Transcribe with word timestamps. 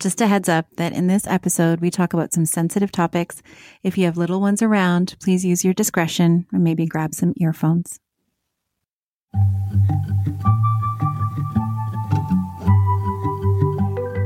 Just 0.00 0.20
a 0.20 0.28
heads 0.28 0.48
up 0.48 0.66
that 0.76 0.92
in 0.92 1.08
this 1.08 1.26
episode, 1.26 1.80
we 1.80 1.90
talk 1.90 2.12
about 2.12 2.32
some 2.32 2.46
sensitive 2.46 2.92
topics. 2.92 3.42
If 3.82 3.98
you 3.98 4.04
have 4.04 4.16
little 4.16 4.40
ones 4.40 4.62
around, 4.62 5.16
please 5.20 5.44
use 5.44 5.64
your 5.64 5.74
discretion 5.74 6.46
and 6.52 6.62
maybe 6.62 6.86
grab 6.86 7.16
some 7.16 7.34
earphones. 7.38 7.98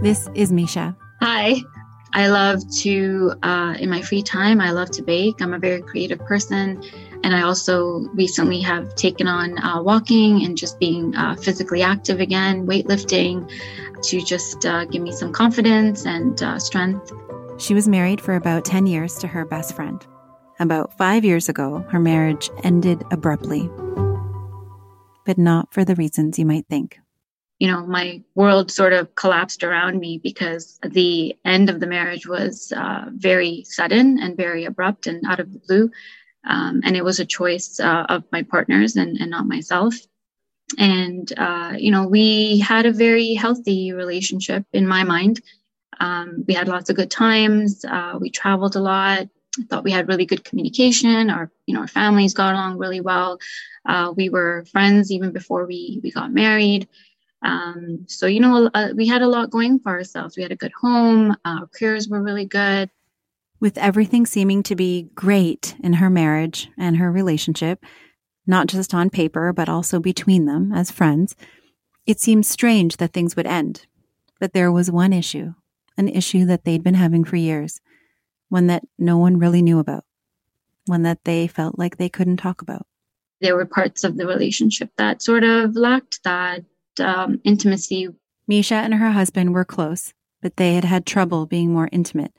This 0.03 0.29
is 0.35 0.53
Misha. 0.53 0.95
Hi. 1.23 1.63
I 2.13 2.27
love 2.29 2.61
to, 2.81 3.33
uh, 3.43 3.75
in 3.81 3.89
my 3.89 4.03
free 4.03 4.23
time, 4.23 4.61
I 4.61 4.73
love 4.73 4.91
to 4.91 5.03
bake. 5.03 5.41
I'm 5.41 5.55
a 5.55 5.59
very 5.59 5.81
creative 5.81 6.19
person. 6.19 6.83
And 7.25 7.35
I 7.35 7.43
also 7.43 8.01
recently 8.15 8.61
have 8.61 8.95
taken 8.97 9.29
on 9.29 9.59
uh, 9.59 9.81
walking 9.83 10.45
and 10.45 10.57
just 10.57 10.81
being 10.81 11.15
uh, 11.15 11.37
physically 11.37 11.83
active 11.83 12.21
again, 12.21 12.67
weightlifting 12.67 13.51
to 14.03 14.21
just 14.21 14.67
uh, 14.67 14.85
give 14.87 15.03
me 15.03 15.13
some 15.13 15.33
confidence 15.33 16.05
and 16.05 16.43
uh, 16.43 16.59
strength. 16.59 17.13
She 17.59 17.75
was 17.75 17.87
married 17.87 18.21
for 18.21 18.35
about 18.35 18.65
10 18.65 18.87
years 18.87 19.17
to 19.19 19.29
her 19.29 19.45
best 19.45 19.77
friend. 19.77 20.05
About 20.59 20.97
five 20.99 21.25
years 21.25 21.49
ago, 21.49 21.85
her 21.91 22.01
marriage 22.01 22.51
ended 22.65 23.05
abruptly, 23.11 23.69
but 25.25 25.39
not 25.39 25.73
for 25.73 25.85
the 25.85 25.95
reasons 25.95 26.39
you 26.39 26.47
might 26.47 26.67
think. 26.69 26.99
You 27.59 27.69
know, 27.69 27.87
my 27.87 28.23
world 28.35 28.73
sort 28.73 28.93
of 28.93 29.15
collapsed 29.15 29.63
around 29.63 30.01
me 30.01 30.19
because 30.19 30.81
the 30.83 31.37
end 31.45 31.71
of 31.71 31.79
the 31.79 31.87
marriage 31.87 32.27
was 32.27 32.73
uh, 32.77 33.05
very 33.13 33.63
sudden 33.65 34.19
and 34.19 34.37
very 34.37 34.65
abrupt 34.65 35.07
and 35.07 35.25
out 35.27 35.39
of 35.39 35.53
the 35.53 35.61
blue. 35.61 35.91
Um, 36.45 36.81
and 36.85 36.97
it 36.97 37.05
was 37.05 37.21
a 37.21 37.25
choice 37.25 37.79
uh, 37.79 38.07
of 38.09 38.25
my 38.33 38.43
partners 38.43 38.97
and, 38.97 39.17
and 39.19 39.31
not 39.31 39.47
myself. 39.47 39.95
And 40.79 41.31
uh, 41.39 41.75
you 41.77 41.91
know 41.91 42.07
we 42.07 42.59
had 42.61 42.87
a 42.87 42.93
very 42.93 43.35
healthy 43.35 43.93
relationship 43.93 44.65
in 44.73 44.87
my 44.87 45.05
mind. 45.05 45.43
Um, 46.01 46.45
we 46.49 46.55
had 46.55 46.69
lots 46.69 46.89
of 46.89 46.97
good 46.97 47.11
times. 47.11 47.85
Uh, 47.85 48.19
we 48.21 48.31
traveled 48.31 48.77
a 48.77 48.81
lot. 48.81 49.29
I 49.59 49.63
thought 49.69 49.85
we 49.85 49.93
had 49.93 50.09
really 50.09 50.25
good 50.25 50.45
communication. 50.45 51.29
Our 51.31 51.51
you 51.67 51.75
know 51.75 51.81
our 51.81 51.89
families 51.89 52.35
got 52.35 52.55
along 52.55 52.79
really 52.79 53.01
well. 53.01 53.39
Uh, 53.85 54.13
we 54.17 54.31
were 54.31 54.65
friends 54.73 55.11
even 55.11 55.33
before 55.33 55.67
we 55.67 56.01
we 56.03 56.11
got 56.11 56.33
married. 56.33 56.89
Um, 57.43 58.07
so 58.09 58.27
you 58.27 58.41
know 58.41 58.71
we 58.95 59.07
had 59.07 59.23
a 59.23 59.29
lot 59.29 59.51
going 59.51 59.79
for 59.79 59.91
ourselves. 59.91 60.37
We 60.37 60.43
had 60.43 60.53
a 60.53 60.57
good 60.57 60.73
home. 60.73 61.33
Uh, 61.45 61.61
our 61.61 61.67
careers 61.67 62.09
were 62.09 62.23
really 62.23 62.47
good 62.47 62.89
with 63.63 63.79
everything 63.79 64.27
seeming 64.27 64.63
to 64.65 64.77
be 64.77 65.09
great 65.15 65.75
in 65.83 65.95
her 65.95 66.11
marriage 66.11 66.69
and 66.77 66.99
her 66.99 67.11
relationship 67.11 67.83
not 68.47 68.67
just 68.67 68.93
on 68.93 69.11
paper, 69.11 69.53
but 69.53 69.69
also 69.69 70.01
between 70.01 70.47
them 70.47 70.73
as 70.73 70.91
friends, 70.91 71.37
it 72.07 72.21
seemed 72.21 72.45
strange 72.47 72.97
that 72.97 73.13
things 73.13 73.37
would 73.37 73.47
end. 73.47 73.87
But 74.41 74.53
there 74.53 74.73
was 74.73 74.91
one 74.91 75.13
issue, 75.13 75.55
an 75.97 76.09
issue 76.09 76.45
that 76.47 76.65
they'd 76.65 76.83
been 76.83 76.95
having 76.95 77.25
for 77.25 77.37
years, 77.37 77.81
one 78.49 78.67
that 78.67 78.83
no 78.99 79.17
one 79.17 79.39
really 79.39 79.63
knew 79.63 79.79
about, 79.79 80.05
one 80.87 81.03
that 81.03 81.25
they 81.25 81.47
felt 81.47 81.79
like 81.79 81.97
they 81.97 82.09
couldn't 82.09 82.39
talk 82.39 82.63
about. 82.63 82.87
There 83.41 83.57
were 83.57 83.67
parts 83.67 84.05
of 84.05 84.17
the 84.17 84.27
relationship 84.27 84.91
that 84.99 85.23
sort 85.23 85.45
of 85.45 85.77
lacked 85.77 86.21
that 86.25 86.65
um, 86.99 87.41
intimacy. 87.45 88.09
Misha 88.49 88.75
and 88.75 88.95
her 88.95 89.11
husband 89.13 89.55
were 89.55 89.65
close, 89.65 90.13
but 90.41 90.57
they 90.57 90.75
had 90.75 90.85
had 90.85 91.07
trouble 91.07 91.47
being 91.47 91.73
more 91.73 91.89
intimate. 91.93 92.33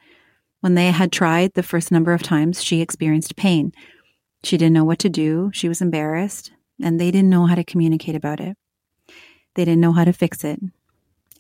When 0.64 0.76
they 0.76 0.92
had 0.92 1.12
tried 1.12 1.56
the 1.56 1.62
first 1.62 1.92
number 1.92 2.14
of 2.14 2.24
times, 2.24 2.64
she 2.64 2.80
experienced 2.80 3.36
pain, 3.36 3.74
she 4.46 4.56
didn't 4.58 4.72
know 4.72 4.86
what 4.86 5.00
to 5.00 5.10
do. 5.10 5.52
She 5.54 5.68
was 5.68 5.82
embarrassed, 5.82 6.54
and 6.82 7.02
they 7.02 7.12
didn't 7.12 7.30
know 7.30 7.48
how 7.48 7.56
to 7.56 7.66
communicate 7.66 8.16
about 8.16 8.40
it. 8.40 8.56
They 9.56 9.66
didn't 9.66 9.82
know 9.82 9.92
how 9.92 10.06
to 10.06 10.14
fix 10.14 10.46
it. 10.46 10.62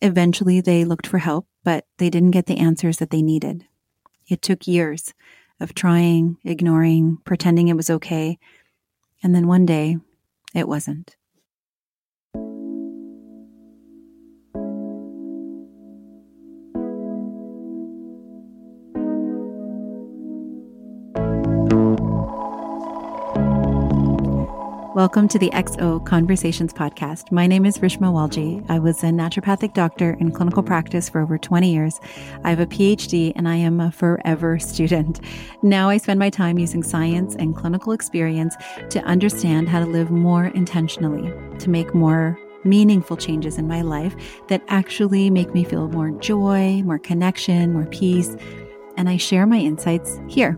Eventually, 0.02 0.60
they 0.60 0.84
looked 0.84 1.08
for 1.08 1.20
help, 1.20 1.48
but 1.64 1.86
they 2.00 2.10
didn't 2.10 2.32
get 2.32 2.48
the 2.48 2.58
answers 2.58 2.98
that 2.98 3.12
they 3.12 3.22
needed. 3.22 3.66
It 4.28 4.42
took 4.42 4.68
years 4.68 5.14
of 5.58 5.74
trying, 5.74 6.36
ignoring, 6.44 7.20
pretending 7.24 7.70
it 7.70 7.78
was 7.78 7.90
okay. 7.90 8.38
And 9.24 9.34
then 9.34 9.48
one 9.48 9.66
day, 9.66 10.00
it 10.54 10.68
wasn't. 10.68 11.16
Welcome 25.04 25.28
to 25.28 25.38
the 25.38 25.50
XO 25.50 26.06
Conversations 26.06 26.72
podcast. 26.72 27.30
My 27.30 27.46
name 27.46 27.66
is 27.66 27.80
Rishma 27.80 28.14
Walji. 28.14 28.66
I 28.70 28.80
was 28.80 29.04
a 29.04 29.08
naturopathic 29.08 29.74
doctor 29.74 30.16
in 30.22 30.32
clinical 30.32 30.64
practice 30.64 31.10
for 31.10 31.20
over 31.20 31.38
20 31.38 31.74
years. 31.74 32.00
I 32.46 32.52
have 32.52 32.62
a 32.62 32.66
PhD 32.66 33.34
and 33.36 33.50
I 33.50 33.58
am 33.58 33.82
a 33.82 33.92
forever 33.92 34.60
student. 34.60 35.20
Now 35.62 35.90
I 35.90 35.98
spend 35.98 36.20
my 36.22 36.30
time 36.30 36.58
using 36.58 36.84
science 36.84 37.36
and 37.36 37.54
clinical 37.54 37.92
experience 37.92 38.56
to 38.92 39.04
understand 39.04 39.68
how 39.68 39.82
to 39.82 39.86
live 39.86 40.10
more 40.10 40.46
intentionally, 40.46 41.34
to 41.60 41.70
make 41.70 41.94
more 41.94 42.40
meaningful 42.64 43.18
changes 43.18 43.58
in 43.58 43.68
my 43.68 43.82
life 43.82 44.16
that 44.48 44.64
actually 44.70 45.30
make 45.30 45.54
me 45.54 45.66
feel 45.66 45.90
more 45.90 46.12
joy, 46.12 46.82
more 46.84 46.98
connection, 46.98 47.74
more 47.74 47.88
peace. 47.88 48.38
And 48.96 49.10
I 49.10 49.18
share 49.18 49.46
my 49.46 49.58
insights 49.58 50.22
here 50.30 50.58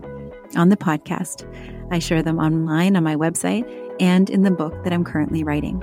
on 0.54 0.68
the 0.68 0.76
podcast. 0.76 1.52
I 1.90 1.98
share 1.98 2.22
them 2.22 2.38
online 2.38 2.94
on 2.94 3.02
my 3.02 3.16
website 3.16 3.82
and 4.00 4.30
in 4.30 4.42
the 4.42 4.50
book 4.50 4.84
that 4.84 4.92
I'm 4.92 5.04
currently 5.04 5.44
writing. 5.44 5.82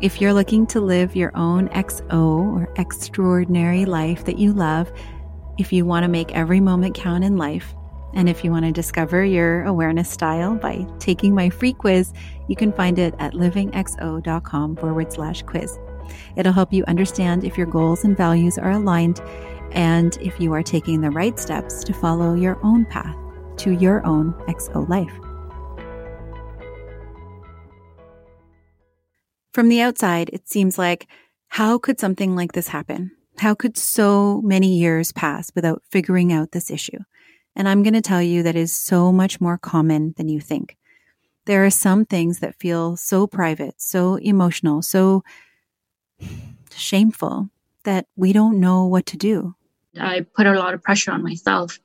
If 0.00 0.20
you're 0.20 0.32
looking 0.32 0.66
to 0.68 0.80
live 0.80 1.14
your 1.14 1.30
own 1.36 1.68
XO 1.68 2.54
or 2.54 2.72
extraordinary 2.76 3.84
life 3.84 4.24
that 4.24 4.38
you 4.38 4.52
love, 4.52 4.90
if 5.58 5.72
you 5.72 5.84
want 5.84 6.04
to 6.04 6.08
make 6.08 6.34
every 6.34 6.60
moment 6.60 6.94
count 6.94 7.22
in 7.22 7.36
life, 7.36 7.74
and 8.14 8.28
if 8.28 8.42
you 8.42 8.50
want 8.50 8.64
to 8.64 8.72
discover 8.72 9.24
your 9.24 9.64
awareness 9.64 10.08
style 10.10 10.54
by 10.54 10.86
taking 10.98 11.34
my 11.34 11.50
free 11.50 11.72
quiz, 11.72 12.12
you 12.48 12.56
can 12.56 12.72
find 12.72 12.98
it 12.98 13.14
at 13.18 13.34
livingxo.com 13.34 14.76
forward 14.76 15.12
slash 15.12 15.42
quiz. 15.42 15.78
It'll 16.36 16.52
help 16.52 16.72
you 16.72 16.84
understand 16.86 17.44
if 17.44 17.56
your 17.56 17.66
goals 17.66 18.04
and 18.04 18.16
values 18.16 18.58
are 18.58 18.72
aligned 18.72 19.20
and 19.72 20.16
if 20.20 20.40
you 20.40 20.52
are 20.54 20.62
taking 20.62 21.00
the 21.00 21.10
right 21.10 21.38
steps 21.38 21.84
to 21.84 21.92
follow 21.92 22.34
your 22.34 22.58
own 22.64 22.84
path 22.86 23.16
to 23.58 23.72
your 23.72 24.04
own 24.06 24.32
XO 24.48 24.88
life. 24.88 25.29
From 29.52 29.68
the 29.68 29.80
outside, 29.80 30.30
it 30.32 30.48
seems 30.48 30.78
like, 30.78 31.08
how 31.48 31.78
could 31.78 31.98
something 31.98 32.36
like 32.36 32.52
this 32.52 32.68
happen? 32.68 33.10
How 33.38 33.54
could 33.54 33.76
so 33.76 34.40
many 34.42 34.78
years 34.78 35.12
pass 35.12 35.50
without 35.54 35.82
figuring 35.90 36.32
out 36.32 36.52
this 36.52 36.70
issue? 36.70 36.98
And 37.56 37.68
I'm 37.68 37.82
going 37.82 37.94
to 37.94 38.00
tell 38.00 38.22
you 38.22 38.44
that 38.44 38.54
is 38.54 38.72
so 38.72 39.10
much 39.10 39.40
more 39.40 39.58
common 39.58 40.14
than 40.16 40.28
you 40.28 40.40
think. 40.40 40.76
There 41.46 41.64
are 41.64 41.70
some 41.70 42.04
things 42.04 42.38
that 42.38 42.60
feel 42.60 42.96
so 42.96 43.26
private, 43.26 43.74
so 43.80 44.16
emotional, 44.16 44.82
so 44.82 45.24
shameful 46.72 47.50
that 47.82 48.06
we 48.14 48.32
don't 48.32 48.60
know 48.60 48.86
what 48.86 49.06
to 49.06 49.16
do. 49.16 49.56
I 49.98 50.26
put 50.36 50.46
a 50.46 50.52
lot 50.52 50.74
of 50.74 50.82
pressure 50.82 51.10
on 51.10 51.24
myself, 51.24 51.80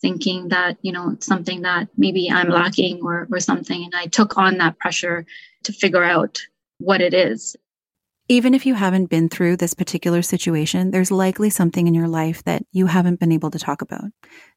thinking 0.00 0.48
that, 0.50 0.76
you 0.82 0.92
know, 0.92 1.16
something 1.18 1.62
that 1.62 1.88
maybe 1.96 2.30
I'm 2.30 2.48
lacking 2.48 3.00
or, 3.02 3.26
or 3.32 3.40
something. 3.40 3.82
And 3.82 3.94
I 3.96 4.06
took 4.06 4.38
on 4.38 4.58
that 4.58 4.78
pressure 4.78 5.26
to 5.64 5.72
figure 5.72 6.04
out 6.04 6.40
what 6.80 7.00
it 7.00 7.14
is. 7.14 7.56
Even 8.28 8.54
if 8.54 8.64
you 8.64 8.74
haven't 8.74 9.10
been 9.10 9.28
through 9.28 9.56
this 9.56 9.74
particular 9.74 10.22
situation, 10.22 10.90
there's 10.90 11.10
likely 11.10 11.50
something 11.50 11.86
in 11.86 11.94
your 11.94 12.08
life 12.08 12.44
that 12.44 12.64
you 12.72 12.86
haven't 12.86 13.18
been 13.20 13.32
able 13.32 13.50
to 13.50 13.58
talk 13.58 13.82
about, 13.82 14.10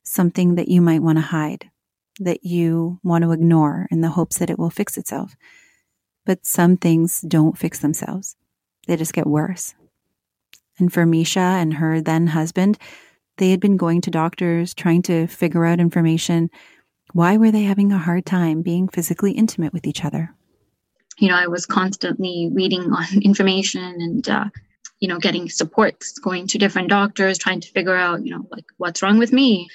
something 0.04 0.56
that 0.56 0.68
you 0.68 0.80
might 0.80 1.02
want 1.02 1.18
to 1.18 1.24
hide, 1.24 1.70
that 2.20 2.44
you 2.44 3.00
want 3.04 3.24
to 3.24 3.32
ignore 3.32 3.88
in 3.90 4.02
the 4.02 4.10
hopes 4.10 4.38
that 4.38 4.50
it 4.50 4.60
will 4.60 4.70
fix 4.70 4.98
itself. 4.98 5.36
But 6.26 6.46
some 6.46 6.78
things 6.78 7.22
don't 7.22 7.58
fix 7.58 7.80
themselves, 7.80 8.36
they 8.88 8.96
just 8.96 9.14
get 9.14 9.28
worse. 9.28 9.74
And 10.80 10.92
for 10.92 11.06
Misha 11.06 11.40
and 11.40 11.76
her 11.76 12.00
then 12.02 12.28
husband, 12.28 12.78
they 13.38 13.52
had 13.52 13.60
been 13.60 13.78
going 13.78 14.02
to 14.02 14.12
doctors 14.12 14.74
trying 14.74 15.02
to 15.04 15.28
figure 15.28 15.66
out 15.66 15.80
information. 15.80 16.50
Why 17.14 17.38
were 17.38 17.52
they 17.52 17.64
having 17.64 17.92
a 17.92 17.98
hard 17.98 18.26
time 18.26 18.62
being 18.62 18.88
physically 18.88 19.32
intimate 19.32 19.74
with 19.74 19.88
each 19.88 20.06
other? 20.06 20.36
You 21.24 21.30
know, 21.30 21.38
I 21.38 21.48
was 21.48 21.66
constantly 21.66 22.50
reading 22.52 22.92
on 22.92 23.06
information 23.22 23.82
and, 23.82 24.28
uh, 24.28 24.46
you 25.00 25.08
know, 25.08 25.20
getting 25.20 25.50
supports, 25.50 26.20
going 26.20 26.48
to 26.48 26.58
different 26.58 26.90
doctors, 26.90 27.38
trying 27.38 27.62
to 27.62 27.70
figure 27.70 27.96
out, 27.96 28.26
you 28.26 28.32
know, 28.32 28.46
like 28.52 28.66
what's 28.76 29.02
wrong 29.02 29.20
with 29.20 29.32
me. 29.32 29.70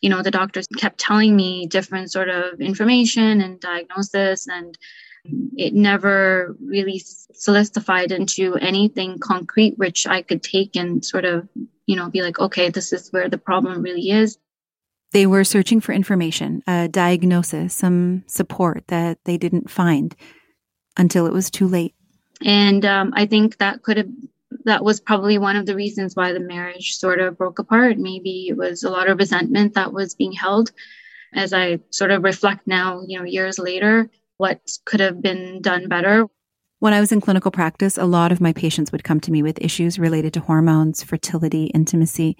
You 0.00 0.10
know, 0.10 0.22
the 0.22 0.32
doctors 0.32 0.66
kept 0.76 0.98
telling 0.98 1.36
me 1.36 1.66
different 1.66 2.10
sort 2.10 2.28
of 2.28 2.60
information 2.60 3.40
and 3.40 3.60
diagnosis, 3.60 4.48
and 4.48 4.76
it 5.56 5.72
never 5.72 6.56
really 6.60 7.00
solidified 7.32 8.10
into 8.10 8.56
anything 8.56 9.20
concrete, 9.20 9.78
which 9.78 10.08
I 10.08 10.22
could 10.22 10.42
take 10.42 10.74
and 10.74 11.04
sort 11.04 11.24
of, 11.24 11.48
you 11.86 11.94
know, 11.94 12.10
be 12.10 12.22
like, 12.22 12.40
okay, 12.40 12.70
this 12.70 12.92
is 12.92 13.12
where 13.12 13.28
the 13.28 13.38
problem 13.38 13.82
really 13.82 14.10
is. 14.10 14.36
They 15.12 15.28
were 15.28 15.44
searching 15.44 15.80
for 15.80 15.92
information, 15.92 16.64
a 16.66 16.88
diagnosis, 16.88 17.72
some 17.72 18.24
support 18.26 18.88
that 18.88 19.18
they 19.24 19.36
didn't 19.36 19.70
find 19.70 20.16
until 20.96 21.26
it 21.26 21.32
was 21.32 21.50
too 21.50 21.68
late. 21.68 21.94
And 22.44 22.84
um, 22.84 23.12
I 23.14 23.26
think 23.26 23.58
that 23.58 23.82
could 23.82 23.96
have 23.96 24.08
that 24.64 24.84
was 24.84 25.00
probably 25.00 25.38
one 25.38 25.56
of 25.56 25.66
the 25.66 25.74
reasons 25.74 26.14
why 26.14 26.32
the 26.32 26.40
marriage 26.40 26.96
sort 26.96 27.20
of 27.20 27.38
broke 27.38 27.58
apart. 27.58 27.98
Maybe 27.98 28.46
it 28.48 28.56
was 28.56 28.84
a 28.84 28.90
lot 28.90 29.08
of 29.08 29.18
resentment 29.18 29.74
that 29.74 29.92
was 29.92 30.14
being 30.14 30.32
held. 30.32 30.72
As 31.34 31.52
I 31.52 31.80
sort 31.90 32.10
of 32.10 32.22
reflect 32.22 32.66
now, 32.66 33.02
you 33.06 33.18
know, 33.18 33.24
years 33.24 33.58
later, 33.58 34.10
what 34.36 34.60
could 34.84 35.00
have 35.00 35.22
been 35.22 35.62
done 35.62 35.88
better. 35.88 36.26
When 36.80 36.92
I 36.92 37.00
was 37.00 37.12
in 37.12 37.20
clinical 37.20 37.50
practice, 37.50 37.96
a 37.96 38.04
lot 38.04 38.32
of 38.32 38.40
my 38.40 38.52
patients 38.52 38.92
would 38.92 39.04
come 39.04 39.20
to 39.20 39.30
me 39.30 39.42
with 39.42 39.60
issues 39.60 39.98
related 39.98 40.34
to 40.34 40.40
hormones, 40.40 41.02
fertility, 41.02 41.66
intimacy. 41.66 42.36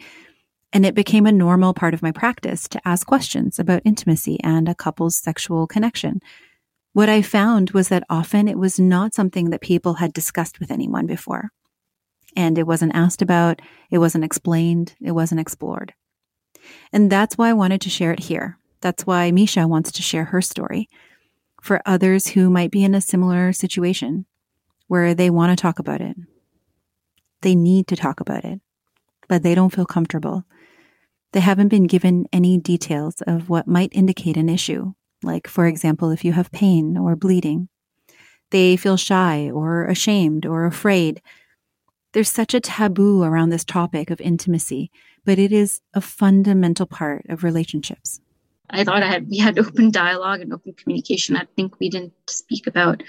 And 0.73 0.85
it 0.85 0.95
became 0.95 1.27
a 1.27 1.33
normal 1.33 1.75
part 1.75 1.95
of 1.95 2.03
my 2.03 2.13
practice 2.13 2.67
to 2.69 2.81
ask 2.85 3.07
questions 3.07 3.59
about 3.59 3.83
intimacy 3.85 4.41
and 4.43 4.69
a 4.69 4.75
couple's 4.75 5.17
sexual 5.17 5.67
connection. 5.67 6.21
What 6.93 7.09
I 7.09 7.23
found 7.23 7.71
was 7.71 7.89
that 7.89 8.05
often 8.11 8.49
it 8.49 8.59
was 8.59 8.79
not 8.79 9.15
something 9.15 9.51
that 9.51 9.63
people 9.63 9.95
had 9.95 10.13
discussed 10.13 10.61
with 10.61 10.71
anyone 10.71 11.07
before. 11.07 11.51
And 12.37 12.59
it 12.59 12.67
wasn't 12.67 12.95
asked 12.95 13.23
about, 13.23 13.61
it 13.91 13.99
wasn't 13.99 14.25
explained, 14.25 14.95
it 15.01 15.13
wasn't 15.13 15.41
explored. 15.41 15.95
And 16.93 17.11
that's 17.11 17.39
why 17.39 17.49
I 17.49 17.55
wanted 17.55 17.81
to 17.83 17.91
share 17.91 18.13
it 18.13 18.21
here. 18.21 18.59
That's 18.83 19.07
why 19.07 19.31
Misha 19.31 19.67
wants 19.67 19.91
to 19.93 20.03
share 20.03 20.27
her 20.27 20.43
story 20.43 20.89
for 21.63 21.81
others 21.87 22.29
who 22.29 22.51
might 22.51 22.71
be 22.71 22.85
in 22.85 22.95
a 22.95 23.01
similar 23.01 23.53
situation 23.53 24.27
where 24.89 25.15
they 25.15 25.31
want 25.31 25.57
to 25.57 25.61
talk 25.61 25.79
about 25.79 26.01
it. 26.01 26.17
They 27.41 27.55
need 27.55 27.87
to 27.89 27.97
talk 27.97 28.21
about 28.21 28.45
it, 28.45 28.61
but 29.29 29.43
they 29.43 29.55
don't 29.55 29.73
feel 29.73 29.87
comfortable. 29.87 30.45
They 31.33 31.41
haven't 31.41 31.69
been 31.69 31.87
given 31.87 32.27
any 32.33 32.59
details 32.59 33.23
of 33.27 33.49
what 33.49 33.67
might 33.67 33.91
indicate 33.93 34.37
an 34.37 34.49
issue 34.49 34.93
like, 35.25 35.49
for 35.49 35.67
example, 35.67 36.11
if 36.11 36.25
you 36.25 36.33
have 36.33 36.53
pain 36.53 36.97
or 36.97 37.17
bleeding. 37.17 37.69
They 38.51 38.77
feel 38.77 38.97
shy 38.97 39.51
or 39.51 39.87
ashamed 39.87 40.45
or 40.45 40.67
afraid. 40.67 41.23
There's 42.13 42.31
such 42.31 42.53
a 42.53 42.61
taboo 42.61 43.23
around 43.23 43.49
this 43.49 43.65
topic 43.65 44.11
of 44.11 44.21
intimacy, 44.21 44.91
but 45.25 45.39
it 45.39 45.53
is 45.53 45.81
a 45.95 46.03
fundamental 46.03 46.85
part 46.85 47.25
of 47.31 47.45
relationships. 47.45 48.21
I 48.69 48.85
thought 48.85 49.03
I 49.03 49.07
had 49.07 49.29
we 49.29 49.39
had 49.39 49.59
open 49.59 49.91
dialogue 49.91 50.41
and 50.41 50.53
open 50.53 50.75
communication. 50.75 51.37
I 51.37 51.47
think 51.57 51.79
we 51.79 51.89
didn't 51.89 52.13
speak 52.29 52.67
about 52.67 53.03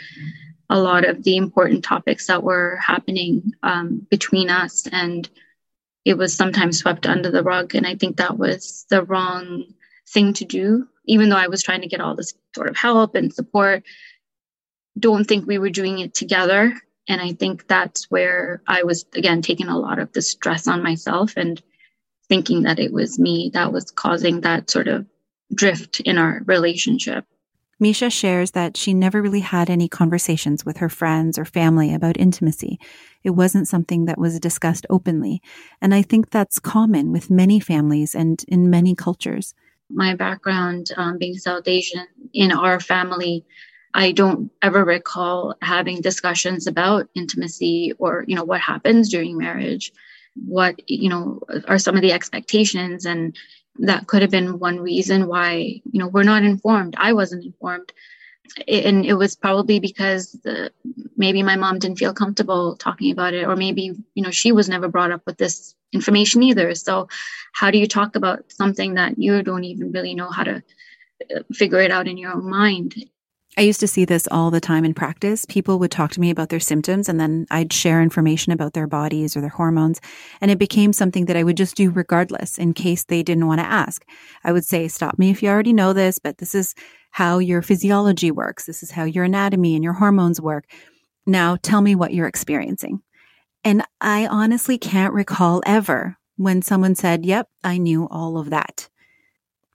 a 0.69 0.79
lot 0.79 1.05
of 1.05 1.23
the 1.23 1.37
important 1.37 1.83
topics 1.83 2.27
that 2.27 2.43
were 2.43 2.77
happening 2.77 3.51
um, 3.63 4.05
between 4.09 4.49
us, 4.49 4.87
and 4.91 5.29
it 6.05 6.17
was 6.17 6.33
sometimes 6.33 6.79
swept 6.79 7.05
under 7.05 7.31
the 7.31 7.43
rug. 7.43 7.75
And 7.75 7.85
I 7.85 7.95
think 7.95 8.17
that 8.17 8.37
was 8.37 8.85
the 8.89 9.03
wrong 9.03 9.65
thing 10.07 10.33
to 10.33 10.45
do 10.45 10.87
even 11.05 11.29
though 11.29 11.37
I 11.37 11.47
was 11.47 11.63
trying 11.63 11.81
to 11.81 11.87
get 11.87 12.01
all 12.01 12.15
this 12.15 12.33
sort 12.55 12.69
of 12.69 12.77
help 12.77 13.15
and 13.15 13.33
support, 13.33 13.83
don't 14.97 15.25
think 15.25 15.45
we 15.45 15.57
were 15.57 15.69
doing 15.69 15.99
it 15.99 16.13
together. 16.13 16.73
And 17.07 17.21
I 17.21 17.33
think 17.33 17.67
that's 17.67 18.09
where 18.09 18.61
I 18.67 18.83
was, 18.83 19.05
again, 19.13 19.41
taking 19.41 19.67
a 19.67 19.77
lot 19.77 19.99
of 19.99 20.13
the 20.13 20.21
stress 20.21 20.67
on 20.67 20.83
myself 20.83 21.33
and 21.35 21.61
thinking 22.29 22.63
that 22.63 22.79
it 22.79 22.93
was 22.93 23.19
me 23.19 23.51
that 23.53 23.73
was 23.73 23.91
causing 23.91 24.41
that 24.41 24.69
sort 24.69 24.87
of 24.87 25.05
drift 25.53 25.99
in 25.99 26.17
our 26.17 26.41
relationship. 26.45 27.25
Misha 27.79 28.09
shares 28.09 28.51
that 28.51 28.77
she 28.77 28.93
never 28.93 29.21
really 29.21 29.41
had 29.41 29.69
any 29.69 29.89
conversations 29.89 30.65
with 30.65 30.77
her 30.77 30.87
friends 30.87 31.37
or 31.37 31.43
family 31.43 31.93
about 31.93 32.17
intimacy. 32.17 32.79
It 33.23 33.31
wasn't 33.31 33.67
something 33.67 34.05
that 34.05 34.17
was 34.17 34.39
discussed 34.39 34.85
openly. 34.89 35.41
And 35.81 35.93
I 35.93 36.01
think 36.01 36.29
that's 36.29 36.59
common 36.59 37.11
with 37.11 37.29
many 37.29 37.59
families 37.59 38.15
and 38.15 38.43
in 38.47 38.69
many 38.69 38.95
cultures 38.95 39.53
my 39.93 40.15
background 40.15 40.87
um, 40.97 41.17
being 41.17 41.37
South 41.37 41.67
Asian 41.67 42.07
in 42.33 42.51
our 42.51 42.79
family, 42.79 43.45
I 43.93 44.11
don't 44.11 44.51
ever 44.61 44.83
recall 44.83 45.55
having 45.61 46.01
discussions 46.01 46.67
about 46.67 47.09
intimacy 47.15 47.93
or, 47.99 48.25
you 48.27 48.35
know, 48.35 48.43
what 48.43 48.59
happens 48.61 49.09
during 49.09 49.37
marriage, 49.37 49.91
what, 50.45 50.79
you 50.89 51.09
know, 51.09 51.41
are 51.67 51.77
some 51.77 51.95
of 51.95 52.01
the 52.01 52.11
expectations. 52.11 53.05
And 53.05 53.35
that 53.79 54.07
could 54.07 54.21
have 54.21 54.31
been 54.31 54.59
one 54.59 54.79
reason 54.79 55.27
why, 55.27 55.81
you 55.91 55.99
know, 55.99 56.07
we're 56.07 56.23
not 56.23 56.43
informed. 56.43 56.95
I 56.97 57.13
wasn't 57.13 57.45
informed. 57.45 57.93
And 58.67 59.05
it 59.05 59.13
was 59.13 59.35
probably 59.35 59.79
because 59.79 60.33
the, 60.43 60.71
maybe 61.15 61.43
my 61.43 61.55
mom 61.55 61.79
didn't 61.79 61.97
feel 61.97 62.13
comfortable 62.13 62.75
talking 62.75 63.11
about 63.11 63.33
it, 63.33 63.47
or 63.47 63.55
maybe, 63.55 63.93
you 64.15 64.23
know, 64.23 64.31
she 64.31 64.51
was 64.51 64.67
never 64.67 64.87
brought 64.87 65.11
up 65.11 65.21
with 65.25 65.37
this 65.37 65.75
information 65.93 66.43
either. 66.43 66.75
So, 66.75 67.07
how 67.53 67.71
do 67.71 67.77
you 67.77 67.87
talk 67.87 68.15
about 68.15 68.51
something 68.51 68.95
that 68.95 69.17
you 69.17 69.43
don't 69.43 69.63
even 69.63 69.91
really 69.91 70.15
know 70.15 70.29
how 70.29 70.43
to 70.43 70.63
uh, 71.35 71.39
figure 71.53 71.81
it 71.81 71.91
out 71.91 72.07
in 72.07 72.17
your 72.17 72.33
own 72.33 72.49
mind? 72.49 72.95
I 73.55 73.61
used 73.61 73.79
to 73.81 73.87
see 73.87 74.03
this 74.03 74.27
all 74.31 74.49
the 74.49 74.59
time 74.59 74.83
in 74.83 74.95
practice. 74.95 75.45
People 75.45 75.77
would 75.77 75.91
talk 75.91 76.09
to 76.11 76.19
me 76.19 76.31
about 76.31 76.49
their 76.49 76.59
symptoms 76.59 77.07
and 77.07 77.19
then 77.19 77.45
I'd 77.51 77.71
share 77.71 78.01
information 78.01 78.51
about 78.51 78.73
their 78.73 78.87
bodies 78.87 79.37
or 79.37 79.41
their 79.41 79.49
hormones. 79.49 80.01
And 80.41 80.49
it 80.49 80.57
became 80.57 80.91
something 80.91 81.25
that 81.25 81.37
I 81.37 81.43
would 81.43 81.57
just 81.57 81.75
do 81.75 81.91
regardless 81.91 82.57
in 82.57 82.73
case 82.73 83.03
they 83.03 83.21
didn't 83.21 83.45
want 83.45 83.59
to 83.59 83.67
ask. 83.67 84.03
I 84.43 84.51
would 84.51 84.65
say, 84.65 84.87
stop 84.87 85.19
me 85.19 85.29
if 85.29 85.43
you 85.43 85.49
already 85.49 85.73
know 85.73 85.93
this, 85.93 86.17
but 86.17 86.39
this 86.39 86.55
is 86.55 86.73
how 87.11 87.37
your 87.37 87.61
physiology 87.61 88.31
works. 88.31 88.65
This 88.65 88.81
is 88.81 88.89
how 88.89 89.03
your 89.03 89.25
anatomy 89.25 89.75
and 89.75 89.83
your 89.83 89.93
hormones 89.93 90.41
work. 90.41 90.65
Now 91.27 91.57
tell 91.61 91.81
me 91.81 91.93
what 91.93 92.13
you're 92.13 92.27
experiencing. 92.27 93.03
And 93.63 93.83
I 94.01 94.27
honestly 94.27 94.77
can't 94.77 95.13
recall 95.13 95.61
ever 95.65 96.17
when 96.35 96.61
someone 96.61 96.95
said, 96.95 97.25
Yep, 97.25 97.47
I 97.63 97.77
knew 97.77 98.07
all 98.09 98.37
of 98.37 98.49
that. 98.49 98.89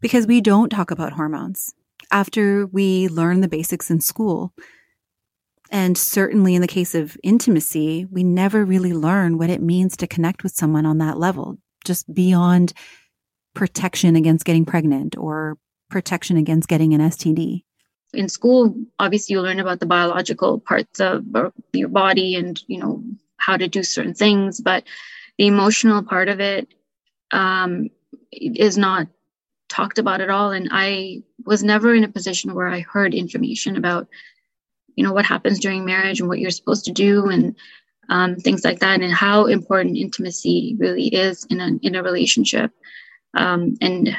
Because 0.01 0.27
we 0.27 0.41
don't 0.41 0.71
talk 0.71 0.91
about 0.91 1.15
hormones 1.15 1.73
after 2.11 2.67
we 2.67 3.09
learn 3.09 3.41
the 3.41 3.49
basics 3.49 3.91
in 3.91 4.01
school. 4.01 4.53
And 5.71 5.99
certainly 5.99 6.55
in 6.55 6.63
the 6.63 6.69
case 6.69 6.95
of 6.95 7.17
intimacy, 7.23 8.07
we 8.11 8.25
never 8.25 8.65
really 8.65 8.93
learn 8.93 9.39
what 9.39 9.51
it 9.51 9.61
means 9.61 9.97
to 9.99 10.07
connect 10.07 10.43
with 10.43 10.55
someone 10.55 10.87
on 10.87 10.99
that 10.99 11.19
level, 11.19 11.59
just 11.85 12.13
beyond 12.13 12.73
protection 13.55 14.17
against 14.17 14.45
getting 14.45 14.65
pregnant 14.65 15.17
or 15.19 15.59
protection 15.91 16.37
against 16.37 16.69
getting 16.69 16.95
an 16.95 17.01
STD. 17.01 17.65
In 18.15 18.29
school, 18.29 18.75
obviously, 18.99 19.35
you 19.35 19.43
learn 19.43 19.61
about 19.61 19.81
the 19.81 19.87
biological 19.87 20.61
parts 20.61 21.01
of 21.01 21.25
your 21.73 21.89
body 21.89 22.37
and, 22.37 22.63
you 22.67 22.79
know, 22.79 23.05
how 23.49 23.57
to 23.57 23.67
do 23.67 23.83
certain 23.83 24.13
things, 24.13 24.61
but 24.61 24.85
the 25.39 25.47
emotional 25.47 26.03
part 26.03 26.29
of 26.29 26.39
it 26.39 26.69
um, 27.31 27.89
is 28.31 28.77
not 28.77 29.09
talked 29.71 29.99
about 29.99 30.21
at 30.21 30.29
all. 30.29 30.51
And 30.51 30.69
I 30.71 31.23
was 31.47 31.65
never 31.65 31.95
in 31.95 32.05
a 32.05 32.13
position 32.13 32.53
where 32.53 32.69
I 32.69 32.81
heard 32.81 33.15
information 33.15 33.77
about, 33.77 34.07
you 34.97 35.03
know, 35.03 35.15
what 35.15 35.25
happens 35.25 35.61
during 35.61 35.87
marriage 35.87 36.21
and 36.21 36.29
what 36.29 36.41
you're 36.41 36.51
supposed 36.51 36.85
to 36.85 36.93
do 36.93 37.29
and 37.29 37.57
um, 38.11 38.37
things 38.37 38.65
like 38.67 38.81
that, 38.81 39.01
and 39.01 39.13
how 39.13 39.47
important 39.47 39.97
intimacy 39.97 40.77
really 40.79 41.07
is 41.07 41.47
in 41.49 41.61
a 41.61 41.71
in 41.83 41.95
a 41.95 42.03
relationship. 42.03 42.71
Um, 43.35 43.77
and 43.81 44.15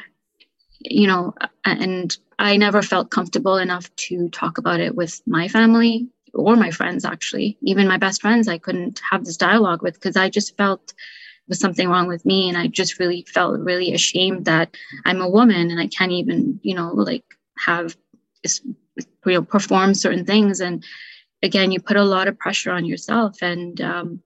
you 0.80 1.08
know, 1.08 1.36
and 1.66 2.18
I 2.40 2.58
never 2.58 2.82
felt 2.82 3.12
comfortable 3.12 3.58
enough 3.58 3.94
to 4.08 4.30
talk 4.30 4.58
about 4.58 4.80
it 4.80 4.96
with 4.96 5.22
my 5.28 5.48
family 5.48 6.10
or 6.34 6.56
my 6.56 6.72
friends 6.72 7.06
actually. 7.06 7.58
Even 7.62 7.88
my 7.88 7.98
best 7.98 8.22
friends 8.22 8.48
i 8.48 8.58
couldn't 8.58 9.02
have 9.12 9.26
this 9.26 9.38
dialogue 9.38 9.82
with 9.82 9.96
because 9.96 10.18
i 10.18 10.30
just 10.30 10.58
felt 10.58 10.94
was 11.48 11.60
something 11.60 11.90
wrong 11.90 12.08
with 12.08 12.26
me 12.26 12.48
and 12.48 12.58
i 12.58 12.68
just 12.68 13.00
really 13.00 13.26
felt 13.28 13.60
really 13.60 13.92
ashamed 13.92 14.46
that 14.46 14.78
i'm 15.06 15.20
a 15.20 15.30
woman 15.30 15.72
and 15.72 15.80
i 15.80 15.88
can't 15.88 16.12
even 16.12 16.60
you 16.62 16.76
know 16.76 16.92
like 16.94 17.24
have 17.58 17.96
you 19.26 19.34
know 19.34 19.42
perform 19.42 19.94
certain 19.94 20.26
things. 20.26 20.60
And 20.60 20.84
again 21.44 21.72
you 21.72 21.80
put 21.80 21.98
a 21.98 22.04
lot 22.04 22.28
of 22.28 22.38
pressure 22.38 22.72
on 22.72 22.86
yourself 22.86 23.42
and 23.42 23.80
um, 23.82 24.22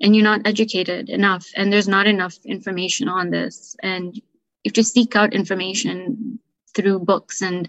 and 0.00 0.14
you're 0.14 0.24
not 0.24 0.46
educated 0.46 1.08
enough 1.08 1.46
and 1.56 1.72
there's 1.72 1.88
not 1.88 2.06
enough 2.06 2.36
information 2.44 3.08
on 3.08 3.30
this. 3.30 3.76
And 3.82 4.14
you 4.16 4.22
have 4.66 4.74
to 4.74 4.84
seek 4.84 5.16
out 5.16 5.34
information 5.34 6.38
through 6.74 7.00
books 7.00 7.42
and 7.42 7.68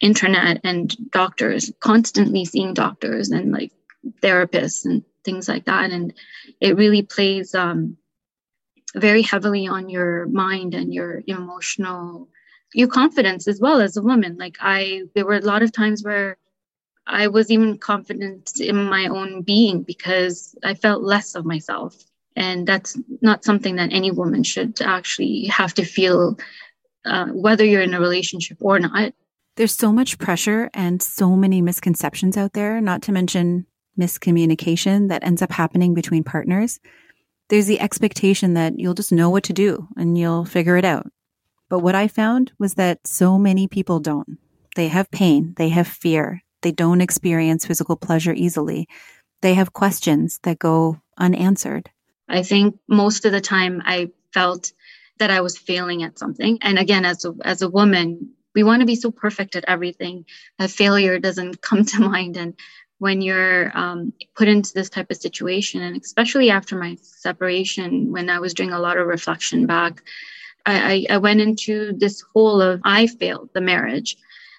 internet 0.00 0.60
and 0.64 0.96
doctors, 1.10 1.72
constantly 1.80 2.44
seeing 2.44 2.74
doctors 2.74 3.30
and 3.30 3.52
like 3.52 3.72
therapists 4.22 4.84
and 4.84 5.04
things 5.24 5.48
like 5.48 5.66
that. 5.66 5.90
And 5.90 6.12
it 6.60 6.76
really 6.76 7.02
plays 7.02 7.54
um, 7.54 7.96
very 8.94 9.22
heavily 9.22 9.68
on 9.68 9.88
your 9.88 10.26
mind 10.26 10.74
and 10.74 10.92
your 10.92 11.22
emotional, 11.26 12.28
your 12.72 12.88
confidence 12.88 13.46
as 13.46 13.60
well 13.60 13.80
as 13.80 13.96
a 13.96 14.02
woman. 14.02 14.36
Like 14.38 14.56
I, 14.60 15.02
there 15.14 15.26
were 15.26 15.36
a 15.36 15.40
lot 15.40 15.62
of 15.62 15.72
times 15.72 16.02
where 16.02 16.36
I 17.06 17.28
was 17.28 17.50
even 17.50 17.78
confident 17.78 18.60
in 18.60 18.76
my 18.84 19.06
own 19.06 19.42
being 19.42 19.82
because 19.82 20.56
I 20.62 20.74
felt 20.74 21.02
less 21.02 21.34
of 21.34 21.44
myself. 21.44 21.96
And 22.36 22.66
that's 22.66 22.96
not 23.20 23.44
something 23.44 23.76
that 23.76 23.92
any 23.92 24.10
woman 24.10 24.44
should 24.44 24.80
actually 24.80 25.46
have 25.46 25.74
to 25.74 25.84
feel, 25.84 26.38
uh, 27.04 27.26
whether 27.26 27.64
you're 27.64 27.82
in 27.82 27.94
a 27.94 28.00
relationship 28.00 28.58
or 28.60 28.78
not. 28.78 29.12
There's 29.60 29.76
so 29.76 29.92
much 29.92 30.16
pressure 30.16 30.70
and 30.72 31.02
so 31.02 31.36
many 31.36 31.60
misconceptions 31.60 32.38
out 32.38 32.54
there, 32.54 32.80
not 32.80 33.02
to 33.02 33.12
mention 33.12 33.66
miscommunication 34.00 35.10
that 35.10 35.22
ends 35.22 35.42
up 35.42 35.52
happening 35.52 35.92
between 35.92 36.24
partners. 36.24 36.80
There's 37.50 37.66
the 37.66 37.78
expectation 37.78 38.54
that 38.54 38.78
you'll 38.78 38.94
just 38.94 39.12
know 39.12 39.28
what 39.28 39.44
to 39.44 39.52
do 39.52 39.86
and 39.98 40.16
you'll 40.16 40.46
figure 40.46 40.78
it 40.78 40.86
out. 40.86 41.12
But 41.68 41.80
what 41.80 41.94
I 41.94 42.08
found 42.08 42.52
was 42.58 42.72
that 42.76 43.06
so 43.06 43.36
many 43.36 43.68
people 43.68 44.00
don't. 44.00 44.38
They 44.76 44.88
have 44.88 45.10
pain, 45.10 45.52
they 45.58 45.68
have 45.68 45.86
fear, 45.86 46.40
they 46.62 46.72
don't 46.72 47.02
experience 47.02 47.66
physical 47.66 47.96
pleasure 47.96 48.32
easily. 48.32 48.88
They 49.42 49.52
have 49.52 49.74
questions 49.74 50.40
that 50.44 50.58
go 50.58 51.02
unanswered? 51.18 51.90
I 52.30 52.44
think 52.44 52.78
most 52.88 53.26
of 53.26 53.32
the 53.32 53.42
time 53.42 53.82
I 53.84 54.10
felt 54.32 54.72
that 55.18 55.30
I 55.30 55.42
was 55.42 55.58
failing 55.58 56.02
at 56.02 56.18
something. 56.18 56.56
And 56.62 56.78
again, 56.78 57.04
as 57.04 57.26
a, 57.26 57.34
as 57.44 57.60
a 57.60 57.68
woman, 57.68 58.36
we 58.54 58.62
want 58.62 58.80
to 58.80 58.86
be 58.86 58.96
so 58.96 59.10
perfect 59.10 59.56
at 59.56 59.64
everything 59.66 60.24
that 60.58 60.70
failure 60.70 61.18
doesn't 61.18 61.60
come 61.68 61.84
to 61.84 62.00
mind. 62.00 62.36
And 62.36 62.54
when 62.98 63.22
you're 63.22 63.76
um, 63.76 64.12
put 64.36 64.48
into 64.48 64.72
this 64.74 64.90
type 64.90 65.10
of 65.10 65.16
situation, 65.16 65.82
and 65.82 66.00
especially 66.00 66.50
after 66.50 66.76
my 66.76 66.96
separation, 67.02 68.12
when 68.12 68.28
I 68.28 68.40
was 68.40 68.54
doing 68.54 68.72
a 68.72 68.80
lot 68.80 68.98
of 68.98 69.06
reflection 69.06 69.66
back, 69.66 70.02
I, 70.66 71.06
I, 71.10 71.14
I 71.14 71.18
went 71.18 71.40
into 71.40 71.92
this 71.96 72.22
hole 72.34 72.60
of 72.60 72.80
I 72.84 73.06
failed 73.06 73.50
the 73.54 73.62
marriage 73.62 74.16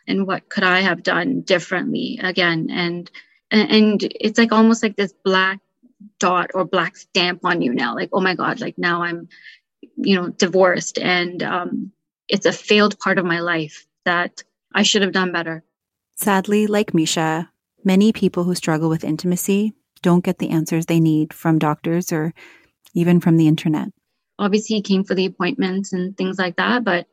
and 0.08 0.26
what 0.26 0.50
could 0.50 0.64
I 0.64 0.82
have 0.82 1.04
done 1.04 1.42
differently 1.42 2.20
again. 2.22 2.70
And 2.72 3.10
and 3.52 4.02
it's 4.20 4.40
like 4.40 4.52
almost 4.52 4.82
like 4.82 4.96
this 4.96 5.14
black 5.24 5.60
dot 6.20 6.52
or 6.54 6.66
black 6.66 6.96
stamp 6.96 7.44
on 7.44 7.62
you 7.62 7.74
now 7.74 7.94
like 7.94 8.10
oh 8.14 8.22
my 8.22 8.34
god 8.34 8.60
like 8.60 8.78
now 8.78 9.04
i'm 9.04 9.28
you 9.98 10.16
know 10.16 10.30
divorced 10.30 10.98
and 10.98 11.44
um, 11.44 11.92
it's 12.32 12.46
a 12.46 12.54
failed 12.54 12.98
part 13.00 13.20
of 13.20 13.26
my 13.26 13.40
life 13.42 13.86
that 14.06 14.44
i 14.74 14.82
should 14.82 15.04
have 15.04 15.12
done 15.12 15.32
better. 15.32 15.64
Sadly 16.16 16.66
like 16.66 16.94
misha 16.94 17.52
many 17.84 18.12
people 18.14 18.44
who 18.44 18.56
struggle 18.56 18.90
with 18.90 19.04
intimacy 19.04 19.74
don't 20.02 20.24
get 20.24 20.40
the 20.40 20.50
answers 20.50 20.86
they 20.86 21.00
need 21.00 21.34
from 21.34 21.60
doctors 21.60 22.12
or 22.12 22.34
even 22.96 23.20
from 23.20 23.38
the 23.38 23.48
internet. 23.48 23.90
Obviously 24.40 24.78
he 24.78 24.82
came 24.82 25.04
for 25.04 25.14
the 25.14 25.26
appointments 25.26 25.94
and 25.94 26.18
things 26.18 26.40
like 26.40 26.56
that 26.56 26.84
but 26.84 27.06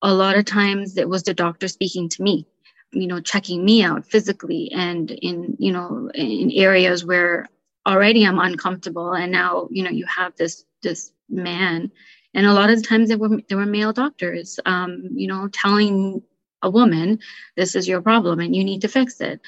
a 0.00 0.14
lot 0.14 0.38
of 0.38 0.44
times 0.44 0.96
it 0.96 1.08
was 1.08 1.24
the 1.24 1.34
doctor 1.34 1.68
speaking 1.68 2.08
to 2.08 2.22
me 2.22 2.46
you 2.92 3.06
know 3.06 3.20
checking 3.20 3.64
me 3.64 3.82
out 3.82 4.06
physically 4.06 4.70
and 4.72 5.10
in 5.10 5.56
you 5.58 5.72
know 5.72 6.10
in 6.14 6.50
areas 6.52 7.04
where 7.04 7.46
already 7.86 8.24
i'm 8.24 8.38
uncomfortable. 8.38 9.12
And 9.12 9.32
now 9.32 9.68
you 9.70 9.82
know 9.82 9.90
you 9.90 10.06
have 10.06 10.36
this 10.36 10.64
this 10.82 11.12
man 11.28 11.90
and 12.38 12.46
a 12.46 12.52
lot 12.52 12.70
of 12.70 12.76
the 12.76 12.86
times 12.86 13.08
there 13.08 13.18
were 13.18 13.40
there 13.48 13.58
were 13.58 13.66
male 13.66 13.92
doctors 13.92 14.60
um, 14.64 15.08
you 15.12 15.26
know 15.26 15.48
telling 15.48 16.22
a 16.62 16.70
woman 16.70 17.18
this 17.56 17.74
is 17.74 17.88
your 17.88 18.00
problem 18.00 18.38
and 18.38 18.54
you 18.54 18.64
need 18.64 18.80
to 18.82 18.88
fix 18.88 19.20
it. 19.20 19.40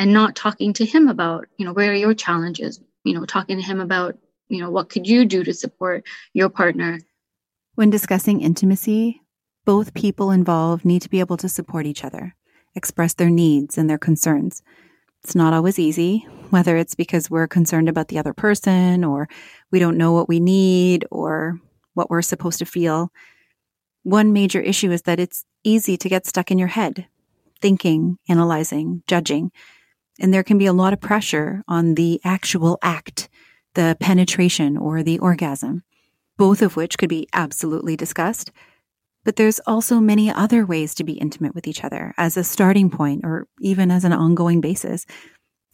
And 0.00 0.12
not 0.12 0.36
talking 0.36 0.72
to 0.74 0.84
him 0.84 1.08
about 1.08 1.46
you 1.58 1.66
know 1.66 1.72
where 1.72 1.90
are 1.90 1.94
your 1.94 2.14
challenges? 2.14 2.80
You 3.04 3.14
know 3.14 3.26
talking 3.26 3.58
to 3.58 3.62
him 3.62 3.80
about 3.80 4.16
you 4.48 4.62
know 4.62 4.70
what 4.70 4.88
could 4.88 5.06
you 5.06 5.26
do 5.26 5.44
to 5.44 5.52
support 5.52 6.04
your 6.32 6.48
partner? 6.48 7.00
When 7.74 7.90
discussing 7.90 8.40
intimacy 8.40 9.20
both 9.66 9.92
people 9.92 10.30
involved 10.30 10.86
need 10.86 11.02
to 11.02 11.10
be 11.10 11.20
able 11.20 11.36
to 11.36 11.48
support 11.48 11.84
each 11.84 12.02
other 12.02 12.34
express 12.74 13.12
their 13.14 13.30
needs 13.30 13.76
and 13.76 13.90
their 13.90 13.98
concerns. 13.98 14.62
It's 15.24 15.34
not 15.34 15.52
always 15.52 15.78
easy, 15.78 16.26
whether 16.50 16.76
it's 16.76 16.94
because 16.94 17.28
we're 17.28 17.48
concerned 17.48 17.88
about 17.88 18.08
the 18.08 18.18
other 18.18 18.32
person 18.32 19.04
or 19.04 19.28
we 19.72 19.80
don't 19.80 19.98
know 19.98 20.12
what 20.12 20.28
we 20.28 20.38
need 20.38 21.04
or 21.10 21.58
what 21.98 22.08
we're 22.08 22.22
supposed 22.22 22.58
to 22.60 22.64
feel. 22.64 23.12
One 24.04 24.32
major 24.32 24.60
issue 24.60 24.90
is 24.90 25.02
that 25.02 25.20
it's 25.20 25.44
easy 25.64 25.98
to 25.98 26.08
get 26.08 26.26
stuck 26.26 26.50
in 26.50 26.58
your 26.58 26.68
head, 26.68 27.06
thinking, 27.60 28.18
analyzing, 28.28 29.02
judging. 29.06 29.52
And 30.18 30.32
there 30.32 30.42
can 30.42 30.56
be 30.56 30.66
a 30.66 30.72
lot 30.72 30.94
of 30.94 31.00
pressure 31.00 31.62
on 31.68 31.94
the 31.94 32.20
actual 32.24 32.78
act, 32.80 33.28
the 33.74 33.96
penetration 34.00 34.78
or 34.78 35.02
the 35.02 35.18
orgasm, 35.18 35.82
both 36.38 36.62
of 36.62 36.76
which 36.76 36.96
could 36.96 37.10
be 37.10 37.28
absolutely 37.34 37.96
discussed 37.96 38.50
but 39.28 39.36
there's 39.36 39.60
also 39.66 40.00
many 40.00 40.30
other 40.30 40.64
ways 40.64 40.94
to 40.94 41.04
be 41.04 41.12
intimate 41.12 41.54
with 41.54 41.66
each 41.66 41.84
other 41.84 42.14
as 42.16 42.38
a 42.38 42.42
starting 42.42 42.88
point 42.88 43.22
or 43.24 43.46
even 43.60 43.90
as 43.90 44.04
an 44.04 44.12
ongoing 44.14 44.62
basis. 44.62 45.04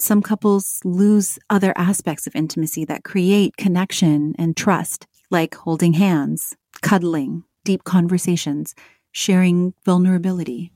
Some 0.00 0.22
couples 0.22 0.80
lose 0.84 1.38
other 1.48 1.72
aspects 1.76 2.26
of 2.26 2.34
intimacy 2.34 2.84
that 2.86 3.04
create 3.04 3.56
connection 3.56 4.34
and 4.38 4.56
trust, 4.56 5.06
like 5.30 5.54
holding 5.54 5.94
hands, 5.94 6.56
cuddling, 6.82 7.44
deep 7.64 7.84
conversations, 7.84 8.74
sharing 9.12 9.74
vulnerability. 9.84 10.70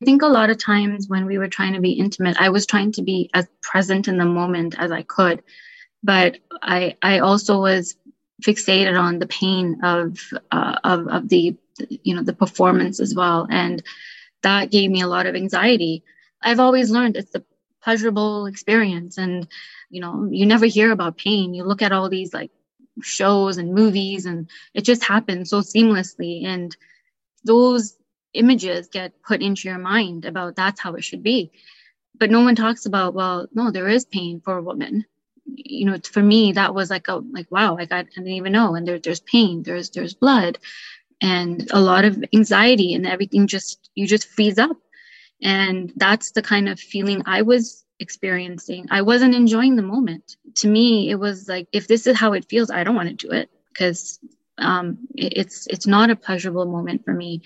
I 0.00 0.04
think 0.04 0.22
a 0.22 0.26
lot 0.26 0.50
of 0.50 0.58
times 0.58 1.08
when 1.08 1.26
we 1.26 1.38
were 1.38 1.48
trying 1.48 1.74
to 1.74 1.80
be 1.80 1.92
intimate, 1.92 2.36
I 2.40 2.48
was 2.48 2.66
trying 2.66 2.92
to 2.92 3.02
be 3.02 3.30
as 3.34 3.46
present 3.62 4.08
in 4.08 4.18
the 4.18 4.24
moment 4.24 4.74
as 4.78 4.90
I 4.90 5.02
could. 5.02 5.42
But 6.02 6.38
I, 6.62 6.96
I 7.02 7.20
also 7.20 7.60
was 7.60 7.96
fixated 8.42 8.98
on 8.98 9.20
the 9.20 9.28
pain 9.28 9.78
of, 9.84 10.18
uh, 10.50 10.78
of, 10.82 11.06
of 11.06 11.28
the 11.28 11.56
you 11.78 12.14
know 12.14 12.22
the 12.22 12.32
performance 12.32 13.00
as 13.00 13.14
well 13.14 13.46
and 13.50 13.82
that 14.42 14.70
gave 14.70 14.90
me 14.90 15.00
a 15.00 15.06
lot 15.06 15.26
of 15.26 15.34
anxiety 15.34 16.02
i've 16.42 16.60
always 16.60 16.90
learned 16.90 17.16
it's 17.16 17.34
a 17.34 17.42
pleasurable 17.82 18.46
experience 18.46 19.18
and 19.18 19.48
you 19.90 20.00
know 20.00 20.28
you 20.30 20.46
never 20.46 20.66
hear 20.66 20.92
about 20.92 21.16
pain 21.16 21.54
you 21.54 21.64
look 21.64 21.82
at 21.82 21.92
all 21.92 22.08
these 22.08 22.32
like 22.32 22.50
shows 23.00 23.56
and 23.56 23.74
movies 23.74 24.26
and 24.26 24.48
it 24.74 24.82
just 24.82 25.04
happens 25.04 25.50
so 25.50 25.60
seamlessly. 25.60 26.44
And 26.44 26.76
those 27.44 27.96
images 28.34 28.88
get 28.88 29.22
put 29.22 29.42
into 29.42 29.68
your 29.68 29.78
mind 29.78 30.24
about 30.24 30.56
that's 30.56 30.80
how 30.80 30.94
it 30.94 31.04
should 31.04 31.22
be. 31.22 31.50
But 32.18 32.30
no 32.30 32.42
one 32.42 32.54
talks 32.54 32.86
about 32.86 33.14
well 33.14 33.46
no 33.54 33.70
there 33.70 33.88
is 33.88 34.04
pain 34.04 34.40
for 34.40 34.56
a 34.58 34.62
woman. 34.62 35.04
You 35.46 35.86
know 35.86 35.98
for 36.10 36.22
me 36.22 36.52
that 36.52 36.74
was 36.74 36.90
like 36.90 37.08
a 37.08 37.16
like 37.16 37.50
wow 37.50 37.74
like 37.74 37.92
i, 37.92 38.02
didn't 38.02 38.28
even 38.28 38.52
know. 38.52 38.74
And 38.74 38.86
there, 38.86 38.98
there's 38.98 39.20
pain 39.20 39.62
there's 39.62 39.90
there's 39.90 40.14
blood 40.14 40.58
and 41.20 41.68
a 41.72 41.80
lot 41.80 42.04
of 42.04 42.22
anxiety 42.34 42.94
and 42.94 43.06
everything 43.06 43.46
just 43.46 43.90
you 43.94 44.06
just 44.06 44.28
freeze 44.28 44.58
up. 44.58 44.76
And 45.42 45.92
that's 45.96 46.32
the 46.32 46.42
kind 46.42 46.68
of 46.68 46.78
feeling 46.78 47.22
i 47.26 47.42
was 47.42 47.81
experiencing 47.98 48.86
i 48.90 49.02
wasn't 49.02 49.34
enjoying 49.34 49.76
the 49.76 49.82
moment. 49.82 50.36
To 50.56 50.68
me 50.68 51.10
it 51.10 51.16
was 51.16 51.48
like 51.48 51.68
if 51.72 51.88
this 51.88 52.06
is 52.06 52.16
how 52.16 52.32
it 52.32 52.48
feels 52.48 52.70
i 52.70 52.84
don't 52.84 52.94
want 52.94 53.08
to 53.08 53.26
do 53.26 53.32
it. 53.32 53.50
Because 53.68 54.18
um, 54.58 54.98
it, 55.14 55.32
it's 55.36 55.66
it's 55.66 55.86
not 55.86 56.10
a 56.10 56.16
pleasurable 56.16 56.66
moment 56.66 57.04
for 57.04 57.14
me. 57.14 57.42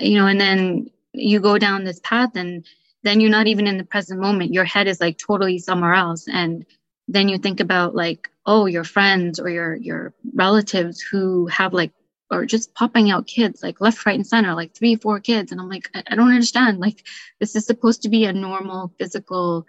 You 0.00 0.18
know 0.18 0.26
and 0.26 0.40
then 0.40 0.90
you 1.12 1.40
go 1.40 1.58
down 1.58 1.84
this 1.84 2.00
path 2.00 2.36
and 2.36 2.66
then 3.02 3.20
you're 3.20 3.30
not 3.30 3.46
even 3.46 3.66
in 3.66 3.78
the 3.78 3.84
present 3.84 4.20
moment. 4.20 4.52
Your 4.52 4.64
head 4.64 4.88
is 4.88 5.00
like 5.00 5.18
totally 5.18 5.58
somewhere 5.58 5.94
else. 5.94 6.26
And 6.28 6.66
then 7.06 7.28
you 7.28 7.38
think 7.38 7.60
about 7.60 7.94
like 7.94 8.30
oh 8.44 8.66
your 8.66 8.84
friends 8.84 9.40
or 9.40 9.48
your 9.48 9.74
your 9.76 10.14
relatives 10.34 11.00
who 11.00 11.46
have 11.46 11.72
like 11.72 11.92
or 12.30 12.44
just 12.44 12.74
popping 12.74 13.10
out 13.10 13.26
kids 13.26 13.62
like 13.62 13.80
left, 13.80 14.04
right, 14.04 14.14
and 14.14 14.26
center, 14.26 14.54
like 14.54 14.74
three, 14.74 14.96
four 14.96 15.20
kids. 15.20 15.52
And 15.52 15.60
I'm 15.60 15.68
like, 15.68 15.90
I, 15.94 16.02
I 16.10 16.14
don't 16.14 16.28
understand. 16.28 16.78
Like, 16.80 17.06
this 17.40 17.56
is 17.56 17.66
supposed 17.66 18.02
to 18.02 18.08
be 18.08 18.24
a 18.24 18.32
normal 18.32 18.92
physical 18.98 19.66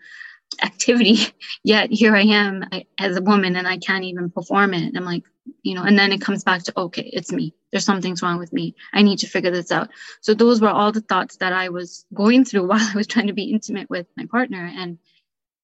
activity. 0.62 1.20
Yet 1.64 1.92
here 1.92 2.16
I 2.16 2.24
am 2.24 2.66
I, 2.72 2.86
as 2.98 3.18
a 3.18 3.22
woman 3.22 3.56
and 3.56 3.68
I 3.68 3.78
can't 3.78 4.04
even 4.04 4.30
perform 4.30 4.74
it. 4.74 4.96
I'm 4.96 5.06
like, 5.06 5.24
you 5.64 5.74
know, 5.74 5.84
and 5.84 5.98
then 5.98 6.12
it 6.12 6.22
comes 6.22 6.44
back 6.44 6.64
to, 6.64 6.74
okay, 6.78 7.10
it's 7.14 7.32
me. 7.32 7.54
There's 7.72 7.86
something's 7.86 8.22
wrong 8.22 8.40
with 8.40 8.54
me. 8.54 8.76
I 8.94 9.02
need 9.02 9.20
to 9.20 9.28
figure 9.28 9.52
this 9.52 9.72
out. 9.72 9.90
So 10.22 10.34
those 10.34 10.62
were 10.62 10.70
all 10.70 10.92
the 10.92 11.02
thoughts 11.02 11.38
that 11.38 11.54
I 11.54 11.70
was 11.70 12.06
going 12.14 12.46
through 12.46 12.68
while 12.68 12.80
I 12.82 12.96
was 12.96 13.08
trying 13.08 13.28
to 13.28 13.34
be 13.34 13.52
intimate 13.52 13.90
with 13.90 14.08
my 14.18 14.26
partner. 14.26 14.72
And 14.76 14.98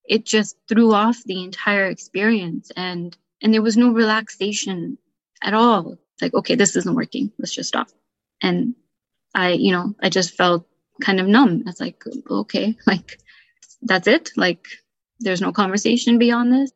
it 0.07 0.25
just 0.25 0.55
threw 0.69 0.93
off 0.93 1.23
the 1.25 1.43
entire 1.43 1.87
experience. 1.87 2.71
And 2.75 3.15
and 3.41 3.53
there 3.53 3.61
was 3.61 3.75
no 3.75 3.91
relaxation 3.91 4.97
at 5.41 5.53
all 5.53 5.97
like, 6.21 6.33
okay, 6.33 6.55
this 6.55 6.75
isn't 6.75 6.95
working. 6.95 7.31
Let's 7.39 7.53
just 7.53 7.69
stop. 7.69 7.89
And 8.41 8.75
I, 9.33 9.51
you 9.51 9.71
know, 9.71 9.93
I 10.01 10.09
just 10.09 10.35
felt 10.35 10.67
kind 11.01 11.19
of 11.19 11.27
numb. 11.27 11.63
It's 11.67 11.79
like, 11.79 12.03
okay, 12.29 12.75
like 12.87 13.19
that's 13.81 14.07
it. 14.07 14.31
Like 14.35 14.65
there's 15.19 15.41
no 15.41 15.51
conversation 15.51 16.17
beyond 16.17 16.53
this. 16.53 16.71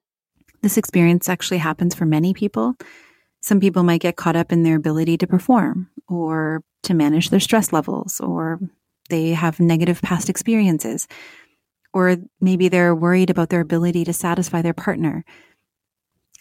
This 0.61 0.77
experience 0.77 1.29
actually 1.29 1.59
happens 1.59 1.95
for 1.95 2.05
many 2.05 2.33
people. 2.33 2.75
Some 3.41 3.61
people 3.61 3.83
might 3.83 4.01
get 4.01 4.17
caught 4.17 4.35
up 4.35 4.51
in 4.51 4.63
their 4.63 4.75
ability 4.75 5.17
to 5.17 5.27
perform 5.27 5.89
or 6.09 6.61
to 6.83 6.93
manage 6.93 7.29
their 7.29 7.39
stress 7.39 7.71
levels, 7.71 8.19
or 8.19 8.59
they 9.09 9.29
have 9.29 9.59
negative 9.59 10.01
past 10.01 10.29
experiences, 10.29 11.07
or 11.93 12.17
maybe 12.41 12.67
they're 12.67 12.95
worried 12.95 13.29
about 13.29 13.49
their 13.49 13.61
ability 13.61 14.03
to 14.05 14.13
satisfy 14.13 14.61
their 14.61 14.73
partner 14.73 15.23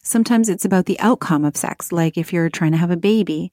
Sometimes 0.08 0.48
it's 0.48 0.64
about 0.64 0.86
the 0.86 0.98
outcome 1.00 1.44
of 1.44 1.54
sex, 1.54 1.92
like 1.92 2.16
if 2.16 2.32
you're 2.32 2.48
trying 2.48 2.72
to 2.72 2.78
have 2.78 2.90
a 2.90 2.96
baby. 2.96 3.52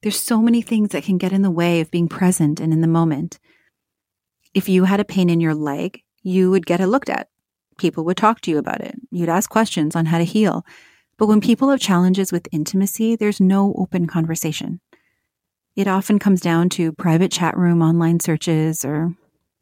There's 0.00 0.18
so 0.18 0.40
many 0.40 0.62
things 0.62 0.88
that 0.92 1.04
can 1.04 1.18
get 1.18 1.34
in 1.34 1.42
the 1.42 1.50
way 1.50 1.82
of 1.82 1.90
being 1.90 2.08
present 2.08 2.60
and 2.60 2.72
in 2.72 2.80
the 2.80 2.88
moment. 2.88 3.38
If 4.54 4.70
you 4.70 4.84
had 4.84 5.00
a 5.00 5.04
pain 5.04 5.28
in 5.28 5.38
your 5.38 5.54
leg, 5.54 6.00
you 6.22 6.50
would 6.50 6.64
get 6.64 6.80
it 6.80 6.86
looked 6.86 7.10
at. 7.10 7.28
People 7.76 8.06
would 8.06 8.16
talk 8.16 8.40
to 8.40 8.50
you 8.50 8.56
about 8.56 8.80
it. 8.80 8.94
You'd 9.10 9.28
ask 9.28 9.50
questions 9.50 9.94
on 9.94 10.06
how 10.06 10.16
to 10.16 10.24
heal. 10.24 10.64
But 11.18 11.26
when 11.26 11.42
people 11.42 11.68
have 11.68 11.78
challenges 11.78 12.32
with 12.32 12.48
intimacy, 12.52 13.14
there's 13.14 13.38
no 13.38 13.74
open 13.76 14.06
conversation. 14.06 14.80
It 15.76 15.86
often 15.86 16.18
comes 16.18 16.40
down 16.40 16.70
to 16.70 16.92
private 16.92 17.30
chat 17.30 17.54
room 17.54 17.82
online 17.82 18.20
searches 18.20 18.82
or 18.82 19.14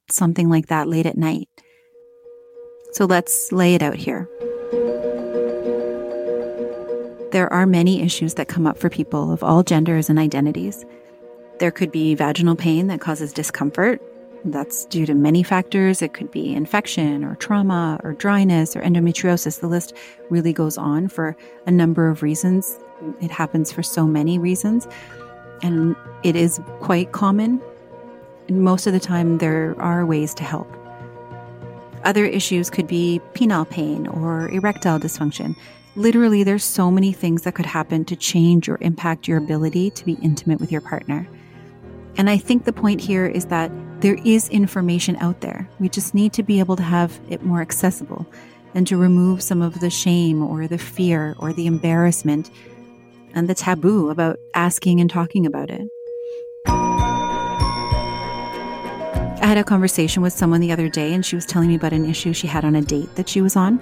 something 0.08 0.48
like 0.48 0.68
that 0.68 0.86
late 0.86 1.06
at 1.06 1.18
night. 1.18 1.48
So 2.92 3.04
let's 3.04 3.50
lay 3.50 3.74
it 3.74 3.82
out 3.82 3.96
here 3.96 4.28
there 7.34 7.52
are 7.52 7.66
many 7.66 8.00
issues 8.00 8.34
that 8.34 8.46
come 8.46 8.64
up 8.64 8.78
for 8.78 8.88
people 8.88 9.32
of 9.32 9.42
all 9.42 9.64
genders 9.64 10.08
and 10.08 10.20
identities. 10.20 10.84
There 11.58 11.72
could 11.72 11.90
be 11.90 12.14
vaginal 12.14 12.54
pain 12.54 12.86
that 12.86 13.00
causes 13.00 13.32
discomfort, 13.32 14.00
That's 14.44 14.84
due 14.84 15.04
to 15.06 15.14
many 15.14 15.42
factors. 15.42 16.00
It 16.00 16.12
could 16.12 16.30
be 16.30 16.54
infection 16.54 17.24
or 17.24 17.34
trauma 17.34 17.98
or 18.04 18.12
dryness 18.12 18.76
or 18.76 18.82
endometriosis. 18.82 19.58
The 19.58 19.66
list 19.66 19.94
really 20.30 20.52
goes 20.52 20.78
on 20.78 21.08
for 21.08 21.36
a 21.66 21.72
number 21.72 22.08
of 22.08 22.22
reasons. 22.22 22.78
It 23.20 23.32
happens 23.32 23.72
for 23.72 23.82
so 23.82 24.06
many 24.06 24.38
reasons. 24.38 24.86
And 25.60 25.96
it 26.22 26.36
is 26.36 26.60
quite 26.80 27.10
common. 27.10 27.60
And 28.46 28.62
most 28.62 28.86
of 28.86 28.92
the 28.92 29.00
time, 29.00 29.38
there 29.38 29.74
are 29.80 30.06
ways 30.06 30.34
to 30.34 30.44
help. 30.44 30.70
Other 32.04 32.26
issues 32.26 32.70
could 32.70 32.86
be 32.86 33.20
penile 33.32 33.68
pain 33.68 34.06
or 34.06 34.48
erectile 34.50 35.00
dysfunction. 35.00 35.56
Literally, 35.96 36.42
there's 36.42 36.64
so 36.64 36.90
many 36.90 37.12
things 37.12 37.42
that 37.42 37.54
could 37.54 37.66
happen 37.66 38.04
to 38.06 38.16
change 38.16 38.68
or 38.68 38.78
impact 38.80 39.28
your 39.28 39.38
ability 39.38 39.90
to 39.90 40.04
be 40.04 40.14
intimate 40.22 40.58
with 40.58 40.72
your 40.72 40.80
partner. 40.80 41.28
And 42.16 42.28
I 42.28 42.36
think 42.36 42.64
the 42.64 42.72
point 42.72 43.00
here 43.00 43.26
is 43.26 43.46
that 43.46 43.70
there 44.00 44.18
is 44.24 44.48
information 44.48 45.14
out 45.16 45.40
there. 45.40 45.68
We 45.78 45.88
just 45.88 46.12
need 46.12 46.32
to 46.32 46.42
be 46.42 46.58
able 46.58 46.74
to 46.76 46.82
have 46.82 47.20
it 47.30 47.44
more 47.44 47.60
accessible 47.60 48.26
and 48.74 48.88
to 48.88 48.96
remove 48.96 49.40
some 49.40 49.62
of 49.62 49.78
the 49.78 49.90
shame 49.90 50.42
or 50.42 50.66
the 50.66 50.78
fear 50.78 51.36
or 51.38 51.52
the 51.52 51.66
embarrassment 51.66 52.50
and 53.32 53.48
the 53.48 53.54
taboo 53.54 54.10
about 54.10 54.40
asking 54.52 55.00
and 55.00 55.08
talking 55.08 55.46
about 55.46 55.70
it. 55.70 55.88
I 59.40 59.46
had 59.46 59.58
a 59.58 59.64
conversation 59.64 60.22
with 60.22 60.32
someone 60.32 60.60
the 60.60 60.72
other 60.72 60.88
day 60.88 61.14
and 61.14 61.24
she 61.24 61.36
was 61.36 61.46
telling 61.46 61.68
me 61.68 61.76
about 61.76 61.92
an 61.92 62.08
issue 62.08 62.32
she 62.32 62.48
had 62.48 62.64
on 62.64 62.74
a 62.74 62.82
date 62.82 63.14
that 63.14 63.28
she 63.28 63.40
was 63.40 63.54
on. 63.54 63.78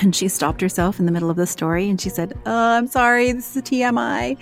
And 0.00 0.14
she 0.14 0.28
stopped 0.28 0.60
herself 0.60 0.98
in 0.98 1.06
the 1.06 1.12
middle 1.12 1.30
of 1.30 1.36
the 1.36 1.46
story 1.46 1.90
and 1.90 2.00
she 2.00 2.08
said, 2.08 2.38
oh, 2.46 2.70
I'm 2.70 2.86
sorry, 2.86 3.32
this 3.32 3.50
is 3.50 3.56
a 3.56 3.62
TMI. 3.62 4.38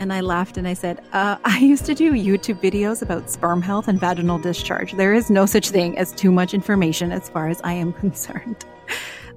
And 0.00 0.12
I 0.12 0.20
laughed 0.20 0.56
and 0.56 0.66
I 0.66 0.74
said, 0.74 1.00
uh, 1.12 1.36
I 1.44 1.58
used 1.58 1.86
to 1.86 1.94
do 1.94 2.12
YouTube 2.12 2.60
videos 2.60 3.02
about 3.02 3.30
sperm 3.30 3.62
health 3.62 3.86
and 3.86 4.00
vaginal 4.00 4.38
discharge. 4.38 4.92
There 4.94 5.14
is 5.14 5.30
no 5.30 5.46
such 5.46 5.70
thing 5.70 5.96
as 5.96 6.12
too 6.12 6.32
much 6.32 6.54
information 6.54 7.12
as 7.12 7.28
far 7.28 7.48
as 7.48 7.60
I 7.62 7.74
am 7.74 7.92
concerned. 8.04 8.64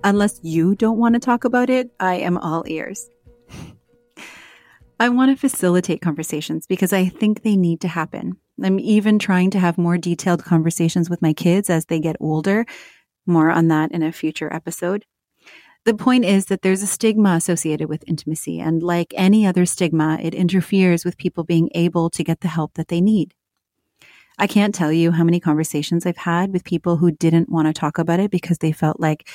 Unless 0.04 0.40
you 0.42 0.76
don't 0.76 0.98
want 0.98 1.14
to 1.14 1.20
talk 1.20 1.44
about 1.44 1.70
it, 1.70 1.92
I 2.00 2.16
am 2.16 2.38
all 2.38 2.64
ears. 2.68 3.08
I 5.00 5.10
want 5.10 5.30
to 5.30 5.40
facilitate 5.40 6.02
conversations 6.02 6.66
because 6.68 6.94
I 6.94 7.10
think 7.10 7.44
they 7.44 7.58
need 7.58 7.82
to 7.82 7.88
happen. 7.88 8.38
I'm 8.64 8.80
even 8.80 9.20
trying 9.20 9.52
to 9.52 9.60
have 9.60 9.78
more 9.78 9.98
detailed 9.98 10.46
conversations 10.46 11.10
with 11.10 11.22
my 11.22 11.34
kids 11.34 11.70
as 11.70 11.86
they 11.86 12.00
get 12.00 12.16
older. 12.20 12.66
More 13.26 13.52
on 13.52 13.68
that 13.68 13.92
in 13.92 14.04
a 14.04 14.12
future 14.12 14.54
episode. 14.54 15.04
The 15.86 15.94
point 15.94 16.26
is 16.26 16.48
that 16.48 16.64
there's 16.64 16.82
a 16.82 16.88
stigma 16.88 17.36
associated 17.36 17.90
with 17.90 18.04
intimacy, 18.08 18.60
and 18.60 18.82
like 18.82 19.14
any 19.16 19.46
other 19.46 19.68
stigma, 19.68 20.18
it 20.20 20.34
interferes 20.34 21.06
with 21.06 21.18
people 21.18 21.44
being 21.44 21.70
able 21.76 22.10
to 22.10 22.24
get 22.24 22.42
the 22.42 22.48
help 22.48 22.74
that 22.74 22.88
they 22.88 23.02
need. 23.02 23.36
I 24.40 24.48
can't 24.48 24.74
tell 24.74 24.92
you 24.92 25.12
how 25.12 25.24
many 25.24 25.40
conversations 25.40 26.06
I've 26.06 26.18
had 26.18 26.52
with 26.52 26.64
people 26.64 26.98
who 26.98 27.12
didn't 27.12 27.50
want 27.50 27.68
to 27.68 27.74
talk 27.74 28.00
about 28.00 28.20
it 28.20 28.32
because 28.32 28.58
they 28.58 28.72
felt 28.72 29.00
like 29.00 29.30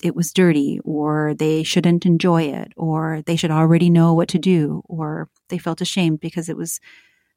it 0.00 0.14
was 0.14 0.32
dirty 0.32 0.78
or 0.84 1.34
they 1.34 1.64
shouldn't 1.64 2.06
enjoy 2.06 2.44
it 2.44 2.72
or 2.76 3.22
they 3.26 3.34
should 3.34 3.50
already 3.50 3.90
know 3.90 4.14
what 4.14 4.28
to 4.28 4.38
do 4.38 4.82
or 4.86 5.28
they 5.48 5.58
felt 5.58 5.80
ashamed 5.80 6.20
because 6.20 6.48
it 6.48 6.56
was 6.56 6.80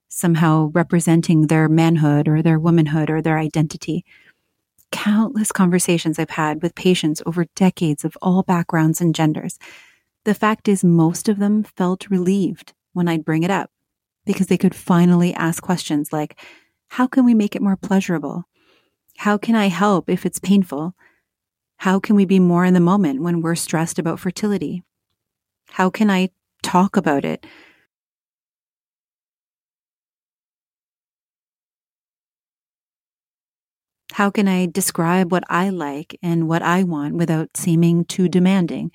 somehow 0.08 0.70
representing 0.74 1.48
their 1.48 1.68
manhood 1.68 2.28
or 2.28 2.44
their 2.44 2.60
womanhood 2.60 3.10
or 3.10 3.22
their 3.22 3.40
identity 3.40 4.06
countless 4.92 5.52
conversations 5.52 6.20
I've 6.20 6.32
had 6.32 6.62
with 6.62 6.76
patients 6.76 7.22
over 7.26 7.46
decades 7.56 8.06
of 8.06 8.18
all 8.22 8.44
backgrounds 8.44 9.02
and 9.02 9.16
genders. 9.16 9.58
The 10.26 10.34
fact 10.34 10.68
is, 10.68 10.84
most 10.84 11.28
of 11.28 11.40
them 11.40 11.64
felt 11.64 12.10
relieved 12.10 12.74
when 12.94 13.08
I'd 13.08 13.26
bring 13.26 13.44
it 13.44 13.52
up 13.52 13.72
because 14.26 14.48
they 14.48 14.58
could 14.58 14.76
finally 14.76 15.34
ask 15.34 15.64
questions 15.64 16.14
like, 16.14 16.40
How 16.90 17.08
can 17.08 17.26
we 17.26 17.34
make 17.34 17.56
it 17.56 17.62
more 17.62 17.78
pleasurable? 17.78 18.46
How 19.18 19.38
can 19.38 19.56
I 19.56 19.68
help 19.68 20.10
if 20.10 20.26
it's 20.26 20.40
painful? 20.40 20.96
How 21.78 22.00
can 22.00 22.16
we 22.16 22.26
be 22.26 22.40
more 22.40 22.66
in 22.66 22.74
the 22.74 22.80
moment 22.80 23.22
when 23.22 23.42
we're 23.42 23.56
stressed 23.56 23.98
about 23.98 24.20
fertility? 24.20 24.84
How 25.72 25.90
can 25.90 26.10
I 26.10 26.30
talk 26.62 26.96
about 26.96 27.26
it 27.26 27.46
How 34.12 34.30
can 34.30 34.48
I 34.48 34.66
describe 34.66 35.32
what 35.32 35.44
I 35.50 35.70
like 35.70 36.18
and 36.22 36.48
what 36.48 36.62
I 36.62 36.84
want 36.84 37.16
without 37.16 37.56
seeming 37.56 38.06
too 38.06 38.28
demanding? 38.28 38.92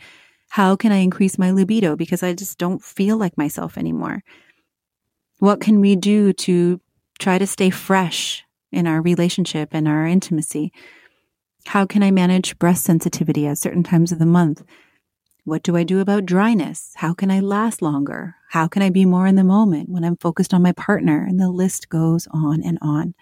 How 0.50 0.76
can 0.76 0.92
I 0.92 0.98
increase 0.98 1.38
my 1.38 1.50
libido 1.50 1.96
because 1.96 2.22
I 2.22 2.34
just 2.34 2.58
don't 2.58 2.82
feel 2.82 3.16
like 3.16 3.36
myself 3.36 3.76
anymore? 3.78 4.22
What 5.38 5.60
can 5.60 5.80
we 5.80 5.96
do 5.96 6.32
to 6.32 6.80
try 7.18 7.38
to 7.38 7.46
stay 7.46 7.70
fresh 7.70 8.44
in 8.72 8.86
our 8.86 9.00
relationship 9.02 9.70
and 9.72 9.88
our 9.88 10.06
intimacy? 10.06 10.72
How 11.66 11.84
can 11.84 12.02
I 12.02 12.10
manage 12.10 12.58
breast 12.58 12.84
sensitivity 12.84 13.46
at 13.46 13.58
certain 13.58 13.82
times 13.82 14.12
of 14.12 14.18
the 14.18 14.26
month? 14.26 14.62
What 15.44 15.62
do 15.62 15.76
I 15.76 15.84
do 15.84 16.00
about 16.00 16.26
dryness? 16.26 16.92
How 16.96 17.14
can 17.14 17.30
I 17.30 17.40
last 17.40 17.82
longer? 17.82 18.36
How 18.50 18.66
can 18.68 18.82
I 18.82 18.90
be 18.90 19.04
more 19.04 19.26
in 19.26 19.36
the 19.36 19.44
moment 19.44 19.88
when 19.88 20.04
I'm 20.04 20.16
focused 20.16 20.52
on 20.54 20.62
my 20.62 20.72
partner? 20.72 21.24
And 21.24 21.40
the 21.40 21.50
list 21.50 21.88
goes 21.88 22.26
on 22.30 22.62
and 22.62 22.78
on. 22.82 23.14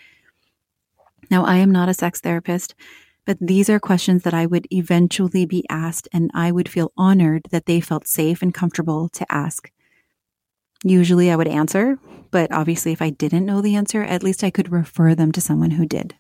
Now, 1.31 1.45
I 1.45 1.57
am 1.57 1.71
not 1.71 1.89
a 1.89 1.95
sex 1.95 2.21
therapist, 2.21 2.75
but 3.25 3.39
these 3.41 3.71
are 3.71 3.81
questions 3.81 4.23
that 4.23 4.35
I 4.35 4.47
would 4.47 4.67
eventually 4.71 5.47
be 5.47 5.65
asked, 5.71 6.09
and 6.13 6.31
I 6.35 6.53
would 6.53 6.69
feel 6.69 6.93
honored 6.97 7.45
that 7.51 7.67
they 7.67 7.81
felt 7.81 8.07
safe 8.07 8.43
and 8.43 8.53
comfortable 8.53 9.09
to 9.11 9.33
ask. 9.33 9.71
Usually 10.83 11.31
I 11.31 11.37
would 11.37 11.49
answer, 11.49 11.99
but 12.31 12.53
obviously, 12.53 12.93
if 12.93 13.01
I 13.01 13.11
didn't 13.11 13.47
know 13.47 13.63
the 13.63 13.77
answer, 13.77 14.03
at 14.03 14.23
least 14.23 14.45
I 14.45 14.51
could 14.51 14.71
refer 14.71 15.15
them 15.15 15.33
to 15.33 15.41
someone 15.41 15.73
who 15.73 15.87
did. 15.87 16.15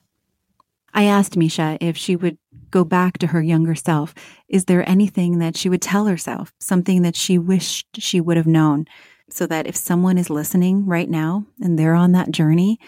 I 0.95 1.05
asked 1.05 1.37
Misha 1.37 1.77
if 1.81 1.97
she 1.97 2.17
would 2.17 2.39
go 2.71 2.85
back 2.85 3.19
to 3.19 3.29
her 3.29 3.43
younger 3.43 3.75
self. 3.75 4.15
Is 4.49 4.65
there 4.65 4.89
anything 4.89 5.39
that 5.41 5.57
she 5.57 5.69
would 5.69 5.83
tell 5.83 6.07
herself, 6.07 6.53
something 6.61 7.03
that 7.03 7.17
she 7.17 7.37
wished 7.37 8.01
she 8.01 8.21
would 8.21 8.37
have 8.37 8.47
known, 8.47 8.87
so 9.29 9.47
that 9.47 9.67
if 9.67 9.77
someone 9.77 10.17
is 10.17 10.31
listening 10.31 10.87
right 10.87 11.11
now 11.11 11.47
and 11.61 11.79
they're 11.79 11.95
on 11.95 12.13
that 12.13 12.31
journey, 12.31 12.79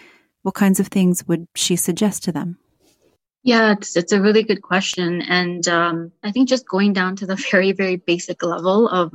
what 0.47 0.55
kinds 0.55 0.79
of 0.79 0.87
things 0.87 1.27
would 1.27 1.45
she 1.55 1.75
suggest 1.75 2.23
to 2.23 2.31
them? 2.31 2.57
Yeah, 3.43 3.73
it's, 3.73 3.97
it's 3.97 4.13
a 4.13 4.21
really 4.21 4.43
good 4.43 4.61
question. 4.61 5.21
And 5.23 5.67
um, 5.67 6.13
I 6.23 6.31
think 6.31 6.47
just 6.47 6.65
going 6.65 6.93
down 6.93 7.17
to 7.17 7.25
the 7.25 7.35
very, 7.51 7.73
very 7.73 7.97
basic 7.97 8.41
level 8.41 8.87
of, 8.87 9.13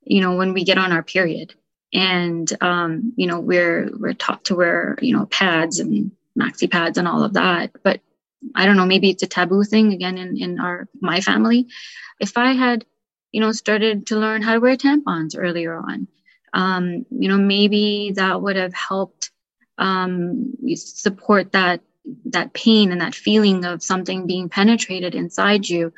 you 0.00 0.22
know, 0.22 0.34
when 0.34 0.54
we 0.54 0.64
get 0.64 0.78
on 0.78 0.92
our 0.92 1.02
period 1.02 1.52
and, 1.92 2.50
um, 2.62 3.12
you 3.16 3.26
know, 3.26 3.38
we're, 3.38 3.90
we're 3.98 4.14
taught 4.14 4.46
to 4.46 4.54
wear, 4.54 4.96
you 5.02 5.14
know, 5.14 5.26
pads 5.26 5.78
and 5.78 6.10
maxi 6.40 6.70
pads 6.70 6.96
and 6.96 7.06
all 7.06 7.22
of 7.22 7.34
that. 7.34 7.72
But 7.84 8.00
I 8.54 8.64
don't 8.64 8.78
know, 8.78 8.86
maybe 8.86 9.10
it's 9.10 9.22
a 9.22 9.26
taboo 9.26 9.62
thing 9.62 9.92
again 9.92 10.16
in, 10.16 10.38
in 10.38 10.58
our, 10.58 10.88
my 11.02 11.20
family. 11.20 11.66
If 12.18 12.38
I 12.38 12.52
had, 12.52 12.86
you 13.30 13.42
know, 13.42 13.52
started 13.52 14.06
to 14.06 14.16
learn 14.16 14.40
how 14.40 14.54
to 14.54 14.60
wear 14.60 14.76
tampons 14.78 15.34
earlier 15.36 15.76
on, 15.76 16.08
um, 16.54 17.04
you 17.10 17.28
know, 17.28 17.36
maybe 17.36 18.12
that 18.16 18.40
would 18.40 18.56
have 18.56 18.72
helped 18.72 19.32
um, 19.78 20.52
support 20.74 21.52
that 21.52 21.80
that 22.26 22.52
pain 22.52 22.92
and 22.92 23.00
that 23.00 23.14
feeling 23.14 23.64
of 23.64 23.82
something 23.82 24.26
being 24.26 24.48
penetrated 24.48 25.14
inside 25.14 25.68
you. 25.68 25.92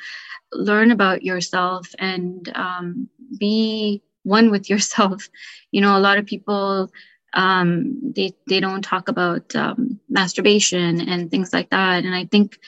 Learn 0.52 0.90
about 0.90 1.22
yourself 1.22 1.94
and 1.98 2.50
um, 2.54 3.08
be 3.38 4.02
one 4.22 4.50
with 4.50 4.70
yourself. 4.70 5.28
You 5.70 5.80
know 5.80 5.96
a 5.96 6.00
lot 6.00 6.18
of 6.18 6.26
people 6.26 6.90
um, 7.34 8.12
they 8.14 8.34
they 8.46 8.60
don't 8.60 8.82
talk 8.82 9.08
about 9.08 9.54
um, 9.54 10.00
masturbation 10.08 11.08
and 11.08 11.30
things 11.30 11.52
like 11.52 11.70
that. 11.70 12.04
And 12.04 12.14
i 12.14 12.24
think 12.24 12.58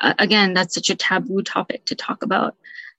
uh, 0.00 0.14
again 0.18 0.54
that's 0.54 0.74
such 0.74 0.90
a 0.90 0.96
taboo 0.96 1.42
topic 1.42 1.84
to 1.86 1.94
talk 1.94 2.22
about. 2.22 2.56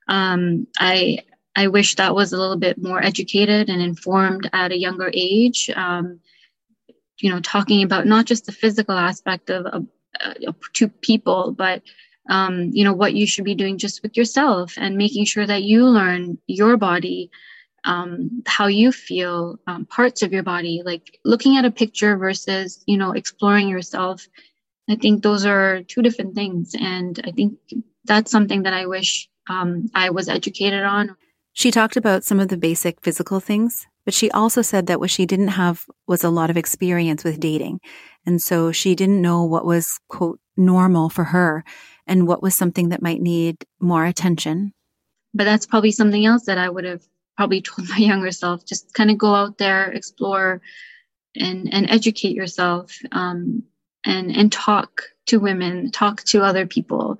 Um, 0.07 0.67
i 0.79 1.19
i 1.55 1.67
wish 1.67 1.95
that 1.95 2.15
was 2.15 2.31
a 2.33 2.37
little 2.37 2.57
bit 2.57 2.81
more 2.81 3.03
educated 3.03 3.69
and 3.69 3.81
informed 3.81 4.49
at 4.53 4.71
a 4.71 4.77
younger 4.77 5.09
age. 5.13 5.69
Um, 5.75 6.19
you 7.21 7.29
know 7.29 7.39
talking 7.39 7.83
about 7.83 8.07
not 8.07 8.25
just 8.25 8.45
the 8.45 8.51
physical 8.51 8.97
aspect 8.97 9.49
of, 9.49 9.65
of 9.67 9.87
uh, 10.23 10.51
two 10.73 10.87
people 10.87 11.51
but 11.51 11.81
um, 12.29 12.69
you 12.73 12.83
know 12.83 12.93
what 12.93 13.13
you 13.13 13.25
should 13.25 13.45
be 13.45 13.55
doing 13.55 13.77
just 13.77 14.03
with 14.03 14.15
yourself 14.15 14.73
and 14.77 14.97
making 14.97 15.25
sure 15.25 15.45
that 15.45 15.63
you 15.63 15.85
learn 15.85 16.37
your 16.47 16.77
body 16.77 17.31
um, 17.85 18.43
how 18.45 18.67
you 18.67 18.91
feel 18.91 19.57
um, 19.67 19.85
parts 19.85 20.21
of 20.21 20.33
your 20.33 20.43
body 20.43 20.81
like 20.85 21.19
looking 21.25 21.57
at 21.57 21.65
a 21.65 21.71
picture 21.71 22.17
versus 22.17 22.83
you 22.85 22.97
know 22.97 23.11
exploring 23.11 23.69
yourself. 23.69 24.27
I 24.89 24.95
think 24.95 25.21
those 25.21 25.45
are 25.45 25.83
two 25.83 26.01
different 26.01 26.33
things 26.33 26.73
and 26.79 27.21
i 27.23 27.29
think 27.29 27.53
that's 28.05 28.31
something 28.31 28.63
that 28.63 28.73
i 28.73 28.87
wish 28.87 29.29
um, 29.47 29.89
i 29.93 30.09
was 30.09 30.27
educated 30.29 30.83
on. 30.83 31.15
She 31.53 31.71
talked 31.71 31.97
about 31.97 32.23
some 32.23 32.39
of 32.39 32.47
the 32.47 32.57
basic 32.57 33.01
physical 33.01 33.39
things 33.39 33.85
but 34.09 34.13
she 34.15 34.31
also 34.31 34.63
said 34.63 34.87
that 34.87 34.99
what 34.99 35.11
she 35.11 35.27
didn't 35.27 35.49
have 35.49 35.85
was 36.07 36.23
a 36.23 36.31
lot 36.31 36.49
of 36.49 36.57
experience 36.57 37.23
with 37.23 37.39
dating. 37.39 37.79
And 38.25 38.41
so 38.41 38.71
she 38.71 38.95
didn't 38.95 39.21
know 39.21 39.43
what 39.43 39.65
was, 39.65 39.99
quote, 40.07 40.39
normal 40.57 41.09
for 41.09 41.25
her 41.25 41.63
and 42.07 42.25
what 42.25 42.41
was 42.41 42.55
something 42.55 42.89
that 42.89 43.03
might 43.03 43.21
need 43.21 43.65
more 43.79 44.05
attention. 44.05 44.73
But 45.35 45.43
that's 45.43 45.67
probably 45.67 45.91
something 45.91 46.25
else 46.25 46.45
that 46.45 46.57
I 46.57 46.71
would 46.71 46.85
have 46.85 47.03
probably 47.37 47.61
told 47.61 47.87
my 47.87 47.97
younger 47.97 48.31
self 48.31 48.65
just 48.65 48.95
kind 48.95 49.11
of 49.11 49.19
go 49.19 49.35
out 49.35 49.59
there, 49.59 49.91
explore, 49.91 50.59
and, 51.35 51.71
and 51.71 51.87
educate 51.87 52.33
yourself. 52.33 52.97
Um, 53.11 53.61
and 54.05 54.35
and 54.35 54.51
talk 54.51 55.03
to 55.27 55.37
women, 55.37 55.91
talk 55.91 56.23
to 56.23 56.41
other 56.41 56.65
people, 56.65 57.19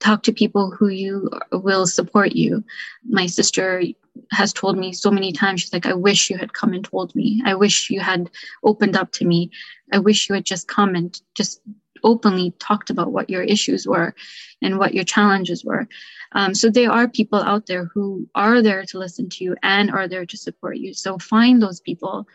talk 0.00 0.22
to 0.24 0.32
people 0.32 0.70
who 0.70 0.88
you 0.88 1.30
will 1.52 1.86
support 1.86 2.32
you. 2.32 2.64
My 3.08 3.26
sister 3.26 3.82
has 4.30 4.52
told 4.52 4.78
me 4.78 4.92
so 4.92 5.10
many 5.10 5.30
times 5.30 5.60
she's 5.60 5.72
like 5.72 5.84
i 5.84 5.92
wish 5.92 6.30
you 6.30 6.38
had 6.38 6.52
come 6.52 6.72
and 6.72 6.84
told 6.84 7.14
me. 7.14 7.42
I 7.44 7.54
wish 7.54 7.90
you 7.90 8.00
had 8.00 8.30
opened 8.64 8.96
up 8.96 9.12
to 9.12 9.24
me. 9.24 9.50
I 9.92 9.98
wish 9.98 10.28
you 10.28 10.34
had 10.34 10.44
just 10.44 10.68
come 10.68 10.94
and 10.94 11.18
just 11.34 11.60
openly 12.02 12.52
talked 12.58 12.90
about 12.90 13.12
what 13.12 13.30
your 13.30 13.42
issues 13.42 13.86
were 13.86 14.14
and 14.62 14.78
what 14.78 14.94
your 14.94 15.04
challenges 15.04 15.64
were. 15.64 15.88
Um, 16.32 16.54
so 16.54 16.70
there 16.70 16.90
are 16.90 17.08
people 17.08 17.40
out 17.40 17.66
there 17.66 17.86
who 17.86 18.28
are 18.34 18.62
there 18.62 18.84
to 18.84 18.98
listen 18.98 19.28
to 19.30 19.44
you 19.44 19.56
and 19.62 19.90
are 19.90 20.08
there 20.08 20.26
to 20.26 20.36
support 20.36 20.76
you. 20.76 20.94
So 20.94 21.18
find 21.18 21.62
those 21.62 21.80
people 21.80 22.26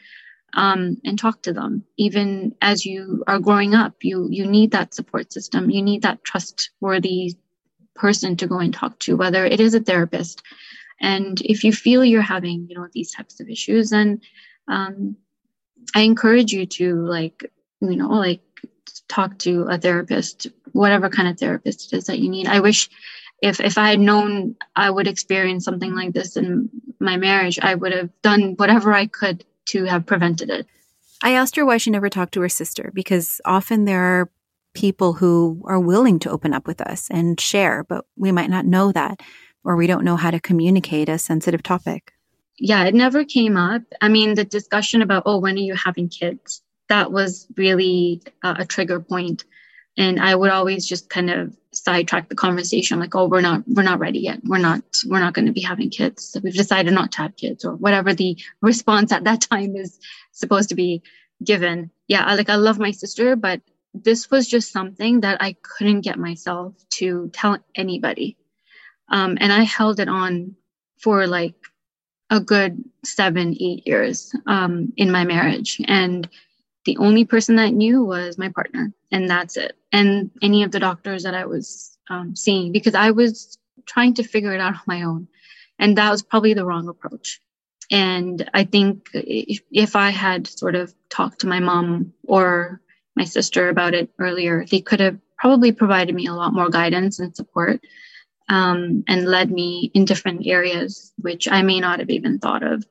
um, 0.54 0.98
and 1.06 1.18
talk 1.18 1.42
to 1.44 1.54
them. 1.54 1.84
Even 1.98 2.56
as 2.62 2.86
you 2.86 3.24
are 3.28 3.40
growing 3.40 3.74
up 3.74 3.96
you 4.02 4.28
you 4.30 4.46
need 4.46 4.72
that 4.72 4.94
support 4.94 5.32
system. 5.32 5.70
You 5.70 5.82
need 5.82 6.02
that 6.02 6.24
trustworthy 6.24 7.36
person 7.96 8.36
to 8.38 8.48
go 8.48 8.60
and 8.60 8.74
talk 8.74 8.98
to 9.00 9.16
whether 9.16 9.46
it 9.46 9.60
is 9.60 9.74
a 9.74 9.80
therapist 9.80 10.42
and 11.02 11.42
if 11.42 11.64
you 11.64 11.74
feel 11.74 12.06
you're 12.06 12.22
having, 12.22 12.68
you 12.70 12.76
know, 12.76 12.88
these 12.94 13.12
types 13.12 13.40
of 13.40 13.50
issues, 13.50 13.90
then 13.90 14.22
um, 14.68 15.18
I 15.96 16.02
encourage 16.02 16.54
you 16.54 16.68
to 16.68 16.96
like, 17.08 17.52
you 17.82 17.96
know, 17.96 18.10
like 18.10 18.42
talk 19.08 19.38
to 19.40 19.64
a 19.64 19.80
therapist, 19.80 20.48
whatever 20.74 21.10
kind 21.10 21.28
of 21.28 21.40
therapist 21.40 21.92
it 21.92 21.98
is 21.98 22.06
that 22.06 22.20
you 22.20 22.30
need. 22.30 22.48
I 22.48 22.60
wish 22.60 22.88
if 23.42 23.60
if 23.60 23.80
I 23.80 23.90
had 23.90 24.00
known 24.00 24.56
I 24.76 24.92
would 24.92 25.08
experience 25.08 25.66
something 25.66 25.96
like 25.96 26.14
this 26.14 26.38
in 26.38 26.70
my 27.00 27.18
marriage, 27.18 27.58
I 27.60 27.74
would 27.74 27.92
have 27.92 28.10
done 28.22 28.54
whatever 28.58 28.94
I 28.94 29.08
could 29.08 29.44
to 29.70 29.86
have 29.86 30.06
prevented 30.06 30.52
it. 30.52 30.68
I 31.24 31.32
asked 31.32 31.56
her 31.56 31.66
why 31.66 31.78
she 31.78 31.90
never 31.90 32.10
talked 32.10 32.34
to 32.36 32.42
her 32.42 32.50
sister 32.50 32.92
because 32.94 33.42
often 33.44 33.86
there 33.86 34.02
are 34.02 34.30
people 34.74 35.14
who 35.14 35.62
are 35.66 35.80
willing 35.80 36.20
to 36.20 36.32
open 36.32 36.54
up 36.54 36.68
with 36.68 36.82
us 36.82 37.08
and 37.10 37.40
share, 37.40 37.84
but 37.84 38.06
we 38.16 38.32
might 38.32 38.50
not 38.50 38.66
know 38.66 38.92
that 38.92 39.22
or 39.64 39.76
we 39.76 39.88
don't 39.88 40.04
know 40.04 40.16
how 40.16 40.32
to 40.32 40.40
communicate 40.40 41.10
a 41.10 41.18
sensitive 41.18 41.64
topic? 41.64 42.14
Yeah, 42.58 42.86
it 42.86 42.94
never 42.94 43.26
came 43.26 43.58
up. 43.58 43.82
I 44.02 44.10
mean, 44.10 44.36
the 44.36 44.46
discussion 44.46 45.02
about, 45.02 45.24
oh, 45.26 45.40
when 45.40 45.56
are 45.56 45.62
you 45.62 45.76
having 45.76 46.10
kids? 46.10 46.62
That 46.90 47.12
was 47.12 47.48
really 47.58 48.22
uh, 48.44 48.56
a 48.60 48.66
trigger 48.66 49.00
point. 49.00 49.46
And 49.98 50.20
I 50.20 50.36
would 50.36 50.52
always 50.52 50.86
just 50.86 51.10
kind 51.10 51.30
of 51.30 51.56
sidetrack 51.74 52.30
the 52.30 52.36
conversation, 52.36 53.00
like, 53.00 53.16
oh, 53.16 53.28
we're 53.28 53.42
not, 53.42 53.64
we're 53.68 53.84
not 53.84 54.00
ready 54.00 54.20
yet. 54.20 54.40
We're 54.44 54.58
not, 54.58 54.82
we're 55.08 55.20
not 55.20 55.34
going 55.34 55.48
to 55.48 55.52
be 55.52 55.62
having 55.62 55.90
kids. 55.90 56.26
So 56.26 56.40
we've 56.44 56.54
decided 56.54 56.94
not 56.94 57.12
to 57.14 57.18
have 57.20 57.36
kids, 57.36 57.66
or 57.66 57.76
whatever 57.76 58.14
the 58.14 58.38
response 58.62 59.12
at 59.12 59.24
that 59.24 59.42
time 59.50 59.76
is 59.76 60.00
supposed 60.32 60.70
to 60.70 60.76
be 60.76 61.02
given. 61.44 61.92
Yeah, 62.08 62.26
I, 62.26 62.36
like 62.36 62.50
I 62.50 62.56
love 62.56 62.80
my 62.80 62.92
sister, 62.92 63.36
but 63.36 63.62
this 63.94 64.32
was 64.32 64.48
just 64.48 64.72
something 64.72 65.22
that 65.22 65.42
I 65.42 65.56
couldn't 65.62 66.02
get 66.02 66.18
myself 66.18 66.74
to 66.92 67.30
tell 67.34 67.58
anybody. 67.76 68.38
Um, 69.10 69.38
and 69.42 69.52
I 69.52 69.64
held 69.64 70.00
it 70.00 70.08
on 70.08 70.56
for 71.00 71.28
like 71.28 71.56
a 72.30 72.40
good 72.40 72.84
seven, 73.04 73.56
eight 73.60 73.86
years 73.86 74.34
um, 74.48 74.94
in 74.96 75.12
my 75.12 75.26
marriage. 75.26 75.82
And 75.86 76.28
the 76.86 76.98
only 76.98 77.26
person 77.26 77.58
that 77.58 77.74
knew 77.74 78.04
was 78.04 78.38
my 78.38 78.50
partner, 78.50 78.92
and 79.12 79.30
that's 79.30 79.58
it. 79.58 79.78
And 79.92 80.32
any 80.42 80.64
of 80.64 80.72
the 80.72 80.80
doctors 80.80 81.24
that 81.24 81.36
I 81.36 81.46
was 81.46 81.98
um, 82.10 82.36
seeing, 82.36 82.72
because 82.72 82.96
I 82.96 83.12
was 83.12 83.58
trying 83.86 84.14
to 84.16 84.24
figure 84.24 84.54
it 84.54 84.62
out 84.62 84.74
on 84.74 84.82
my 84.88 85.04
own. 85.04 85.28
And 85.78 85.98
that 85.98 86.10
was 86.10 86.22
probably 86.22 86.54
the 86.54 86.66
wrong 86.66 86.88
approach. 86.88 87.42
And 87.92 88.50
I 88.54 88.64
think 88.64 89.10
if, 89.14 89.62
if 89.72 89.96
I 89.96 90.12
had 90.12 90.48
sort 90.48 90.76
of 90.76 90.94
talked 91.10 91.42
to 91.42 91.48
my 91.48 91.60
mom 91.60 92.14
or 92.24 92.82
my 93.16 93.24
sister 93.24 93.70
about 93.70 93.94
it 93.94 94.10
earlier, 94.20 94.66
they 94.66 94.82
could 94.82 95.00
have 95.00 95.18
probably 95.38 95.72
provided 95.72 96.16
me 96.16 96.28
a 96.28 96.34
lot 96.34 96.54
more 96.54 96.70
guidance 96.70 97.20
and 97.20 97.36
support 97.36 97.82
um, 98.50 99.04
and 99.08 99.26
led 99.26 99.52
me 99.52 99.92
in 99.94 100.06
different 100.06 100.46
areas, 100.46 101.14
which 101.18 101.48
I 101.50 101.62
may 101.62 101.80
not 101.80 102.00
have 102.00 102.10
even 102.10 102.40
thought 102.40 102.64
of. 102.64 102.86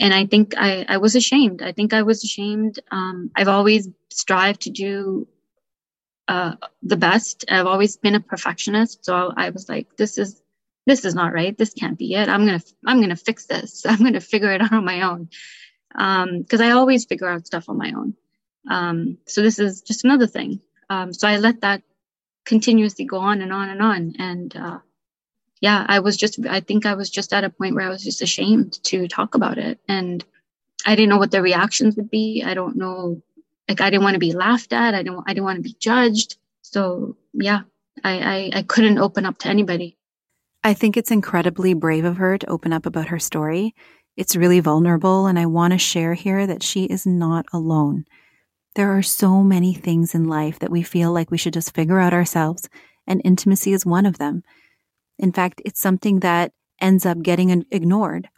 And 0.00 0.14
I 0.14 0.26
think 0.26 0.54
I, 0.56 0.86
I 0.88 0.98
was 0.98 1.16
ashamed. 1.16 1.62
I 1.62 1.72
think 1.72 1.92
I 1.92 2.02
was 2.02 2.24
ashamed. 2.24 2.80
Um, 2.90 3.30
I've 3.36 3.48
always 3.48 3.88
strived 4.10 4.62
to 4.62 4.70
do 4.70 5.26
uh, 6.28 6.54
the 6.82 6.96
best. 6.96 7.44
I've 7.48 7.66
always 7.66 7.96
been 7.96 8.14
a 8.14 8.20
perfectionist. 8.20 9.04
So 9.04 9.32
I 9.36 9.50
was 9.50 9.68
like, 9.68 9.96
this 9.96 10.18
is 10.18 10.40
this 10.86 11.04
is 11.04 11.14
not 11.14 11.32
right. 11.32 11.56
This 11.56 11.74
can't 11.74 11.98
be 11.98 12.14
it. 12.14 12.28
I'm 12.28 12.44
gonna 12.44 12.62
I'm 12.86 13.00
gonna 13.00 13.16
fix 13.16 13.46
this. 13.46 13.84
I'm 13.88 13.98
gonna 13.98 14.20
figure 14.20 14.52
it 14.52 14.62
out 14.62 14.72
on 14.72 14.84
my 14.84 15.02
own. 15.02 15.28
Because 15.92 16.60
um, 16.60 16.66
I 16.66 16.70
always 16.70 17.04
figure 17.04 17.28
out 17.28 17.46
stuff 17.46 17.68
on 17.68 17.76
my 17.76 17.92
own. 17.94 18.14
Um, 18.68 19.18
so 19.26 19.42
this 19.42 19.58
is 19.58 19.82
just 19.82 20.04
another 20.04 20.26
thing. 20.26 20.60
Um, 20.88 21.12
so 21.12 21.28
I 21.28 21.38
let 21.38 21.60
that 21.62 21.82
continuously 22.44 23.04
go 23.04 23.18
on 23.18 23.40
and 23.40 23.52
on 23.52 23.68
and 23.70 23.82
on. 23.82 24.14
And 24.18 24.56
uh, 24.56 24.78
yeah, 25.60 25.84
I 25.88 26.00
was 26.00 26.16
just, 26.16 26.44
I 26.46 26.60
think 26.60 26.86
I 26.86 26.94
was 26.94 27.10
just 27.10 27.32
at 27.32 27.44
a 27.44 27.50
point 27.50 27.74
where 27.74 27.86
I 27.86 27.90
was 27.90 28.04
just 28.04 28.22
ashamed 28.22 28.82
to 28.84 29.08
talk 29.08 29.34
about 29.34 29.58
it. 29.58 29.78
And 29.88 30.24
I 30.84 30.96
didn't 30.96 31.10
know 31.10 31.18
what 31.18 31.30
the 31.30 31.42
reactions 31.42 31.96
would 31.96 32.10
be. 32.10 32.42
I 32.44 32.54
don't 32.54 32.76
know, 32.76 33.22
like, 33.68 33.80
I 33.80 33.90
didn't 33.90 34.02
want 34.02 34.14
to 34.14 34.20
be 34.20 34.32
laughed 34.32 34.72
at. 34.72 34.94
I 34.94 35.02
didn't, 35.02 35.24
I 35.26 35.34
didn't 35.34 35.44
want 35.44 35.56
to 35.56 35.62
be 35.62 35.76
judged. 35.78 36.36
So 36.62 37.16
yeah, 37.32 37.60
I, 38.02 38.18
I, 38.18 38.50
I 38.58 38.62
couldn't 38.62 38.98
open 38.98 39.24
up 39.26 39.38
to 39.38 39.48
anybody. 39.48 39.96
I 40.64 40.74
think 40.74 40.96
it's 40.96 41.10
incredibly 41.10 41.74
brave 41.74 42.04
of 42.04 42.18
her 42.18 42.38
to 42.38 42.46
open 42.48 42.72
up 42.72 42.86
about 42.86 43.08
her 43.08 43.18
story. 43.18 43.74
It's 44.16 44.36
really 44.36 44.60
vulnerable, 44.60 45.26
and 45.26 45.38
I 45.38 45.46
want 45.46 45.72
to 45.72 45.78
share 45.78 46.14
here 46.14 46.46
that 46.46 46.62
she 46.62 46.84
is 46.84 47.06
not 47.06 47.46
alone. 47.52 48.04
There 48.74 48.96
are 48.96 49.02
so 49.02 49.42
many 49.42 49.74
things 49.74 50.14
in 50.14 50.28
life 50.28 50.58
that 50.58 50.70
we 50.70 50.82
feel 50.82 51.12
like 51.12 51.30
we 51.30 51.38
should 51.38 51.52
just 51.52 51.74
figure 51.74 52.00
out 52.00 52.14
ourselves, 52.14 52.68
and 53.06 53.20
intimacy 53.24 53.72
is 53.72 53.84
one 53.84 54.06
of 54.06 54.18
them. 54.18 54.42
In 55.18 55.32
fact, 55.32 55.60
it's 55.64 55.80
something 55.80 56.20
that 56.20 56.52
ends 56.80 57.04
up 57.04 57.22
getting 57.22 57.64
ignored. 57.70 58.28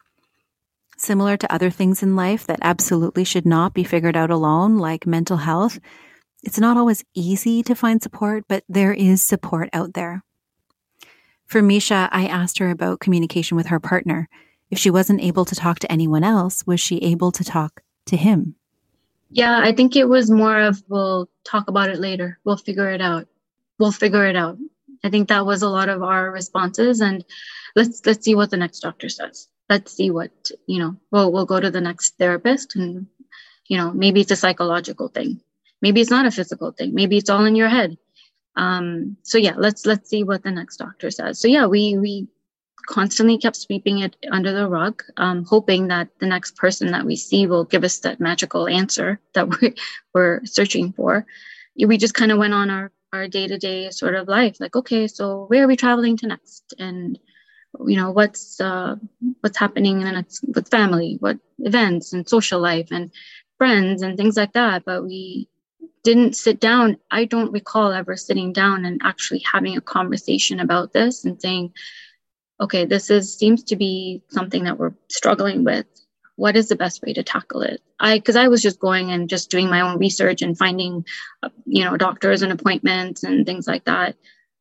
Similar 0.97 1.37
to 1.39 1.53
other 1.53 1.71
things 1.71 2.03
in 2.03 2.17
life 2.17 2.47
that 2.47 2.59
absolutely 2.63 3.25
should 3.25 3.47
not 3.47 3.75
be 3.75 3.85
figured 3.85 4.17
out 4.17 4.31
alone, 4.31 4.79
like 4.79 5.07
mental 5.07 5.39
health, 5.39 5.79
it's 6.45 6.59
not 6.59 6.77
always 6.77 7.05
easy 7.15 7.63
to 7.63 7.75
find 7.75 8.03
support, 8.03 8.45
but 8.49 8.65
there 8.69 8.93
is 8.93 9.23
support 9.23 9.71
out 9.73 9.95
there. 9.95 10.23
For 11.47 11.63
Misha, 11.63 12.11
I 12.13 12.27
asked 12.27 12.59
her 12.59 12.69
about 12.69 13.01
communication 13.01 13.57
with 13.57 13.69
her 13.69 13.81
partner. 13.81 14.29
If 14.71 14.79
she 14.79 14.91
wasn't 14.91 15.23
able 15.23 15.47
to 15.47 15.55
talk 15.55 15.79
to 15.79 15.91
anyone 15.91 16.23
else, 16.23 16.67
was 16.67 16.81
she 16.81 16.99
able 16.99 17.33
to 17.33 17.45
talk 17.45 17.83
to 18.07 18.19
him? 18.19 18.57
Yeah, 19.35 19.59
I 19.61 19.73
think 19.73 19.97
it 19.97 20.09
was 20.09 20.31
more 20.31 20.61
of 20.61 20.83
we'll 20.89 21.29
talk 21.45 21.69
about 21.69 21.91
it 21.91 21.99
later. 21.99 22.39
We'll 22.45 22.57
figure 22.57 22.91
it 22.91 23.01
out. 23.01 23.27
We'll 23.81 23.93
figure 23.93 24.27
it 24.27 24.37
out. 24.37 24.59
I 25.05 25.11
think 25.11 25.29
that 25.29 25.45
was 25.45 25.63
a 25.63 25.69
lot 25.69 25.89
of 25.89 26.05
our 26.05 26.31
responses 26.31 27.01
and 27.01 27.25
let's 27.75 28.07
let's 28.07 28.25
see 28.25 28.37
what 28.37 28.51
the 28.51 28.57
next 28.59 28.79
doctor 28.81 29.09
says. 29.09 29.49
Let's 29.69 29.93
see 29.93 30.13
what, 30.13 30.31
you 30.69 30.79
know, 30.79 30.97
we'll 31.11 31.33
we'll 31.33 31.47
go 31.47 31.59
to 31.59 31.73
the 31.73 31.81
next 31.81 32.17
therapist 32.17 32.77
and 32.77 33.09
you 33.69 33.77
know, 33.77 33.93
maybe 33.93 34.21
it's 34.21 34.31
a 34.31 34.37
psychological 34.37 35.09
thing. 35.09 35.41
Maybe 35.83 36.01
it's 36.01 36.11
not 36.13 36.27
a 36.27 36.31
physical 36.31 36.71
thing. 36.71 36.95
Maybe 36.95 37.17
it's 37.17 37.31
all 37.31 37.45
in 37.45 37.57
your 37.57 37.69
head. 37.69 37.99
Um, 38.57 39.17
so 39.25 39.39
yeah, 39.39 39.55
let's 39.57 39.85
let's 39.85 40.09
see 40.09 40.23
what 40.23 40.45
the 40.45 40.53
next 40.53 40.77
doctor 40.77 41.11
says. 41.11 41.41
So 41.41 41.49
yeah, 41.49 41.67
we 41.67 41.99
we 41.99 42.29
constantly 42.87 43.39
kept 43.39 43.57
sweeping 43.57 44.01
it 44.01 44.17
under 44.31 44.53
the 44.53 44.69
rug, 44.69 45.03
um, 45.17 45.45
hoping 45.45 45.89
that 45.89 46.09
the 46.19 46.27
next 46.27 46.57
person 46.57 46.93
that 46.93 47.05
we 47.05 47.17
see 47.17 47.47
will 47.47 47.65
give 47.65 47.85
us 47.85 47.99
that 48.01 48.21
magical 48.21 48.69
answer 48.69 49.21
that 49.35 49.49
we're, 49.63 49.75
we're 50.13 50.45
searching 50.45 50.93
for. 50.93 51.27
We 51.77 51.97
just 51.97 52.15
kind 52.15 52.33
of 52.33 52.39
went 52.39 52.55
on 52.55 52.71
our, 52.71 52.93
our 53.13 53.29
day-to-day 53.29 53.91
sort 53.91 54.15
of 54.15 54.29
life, 54.29 54.61
like, 54.61 54.77
okay, 54.77 55.07
so 55.07 55.47
where 55.47 55.65
are 55.65 55.69
we 55.69 55.77
traveling 55.77 56.17
to 56.19 56.27
next? 56.27 56.75
And, 56.79 57.19
you 57.87 57.97
know, 57.97 58.13
what's, 58.13 58.61
uh, 58.61 58.97
what's 59.41 59.59
happening 59.59 60.01
in 60.01 60.07
the 60.07 60.13
next, 60.13 60.45
with 60.55 60.71
family, 60.71 61.17
what 61.21 61.39
events 61.59 62.13
and 62.13 62.29
social 62.29 62.61
life 62.61 62.89
and 62.91 63.11
friends 63.59 64.03
and 64.03 64.17
things 64.17 64.37
like 64.37 64.53
that. 64.53 64.85
But 64.85 65.05
we 65.05 65.49
didn't 66.05 66.37
sit 66.37 66.61
down. 66.61 66.99
I 67.11 67.25
don't 67.25 67.53
recall 67.53 67.93
ever 67.93 68.17
sitting 68.17 68.53
down 68.53 68.85
and 68.85 69.01
actually 69.03 69.41
having 69.41 69.77
a 69.77 69.81
conversation 69.81 70.61
about 70.61 70.93
this 70.93 71.25
and 71.25 71.41
saying, 71.41 71.73
okay, 72.61 72.85
this 72.85 73.11
is 73.11 73.37
seems 73.37 73.65
to 73.65 73.77
be 73.77 74.23
something 74.29 74.65
that 74.65 74.79
we're 74.79 74.95
struggling 75.09 75.65
with. 75.65 75.87
What 76.37 76.57
is 76.57 76.69
the 76.69 76.77
best 76.77 77.03
way 77.03 77.13
to 77.13 77.23
tackle 77.23 77.63
it? 77.63 77.81
I 78.01 78.19
because 78.19 78.37
I 78.37 78.49
was 78.49 78.63
just 78.63 78.81
going 78.81 79.11
and 79.11 79.29
just 79.29 79.51
doing 79.51 79.71
my 79.71 79.81
own 79.81 79.99
research 79.99 80.43
and 80.43 80.59
finding, 80.59 81.05
uh, 81.43 81.51
you 81.65 81.85
know, 81.85 81.97
doctors 81.97 82.43
and 82.43 82.53
appointments 82.53 83.23
and 83.23 83.47
things 83.47 83.67
like 83.67 83.85
that. 83.85 84.17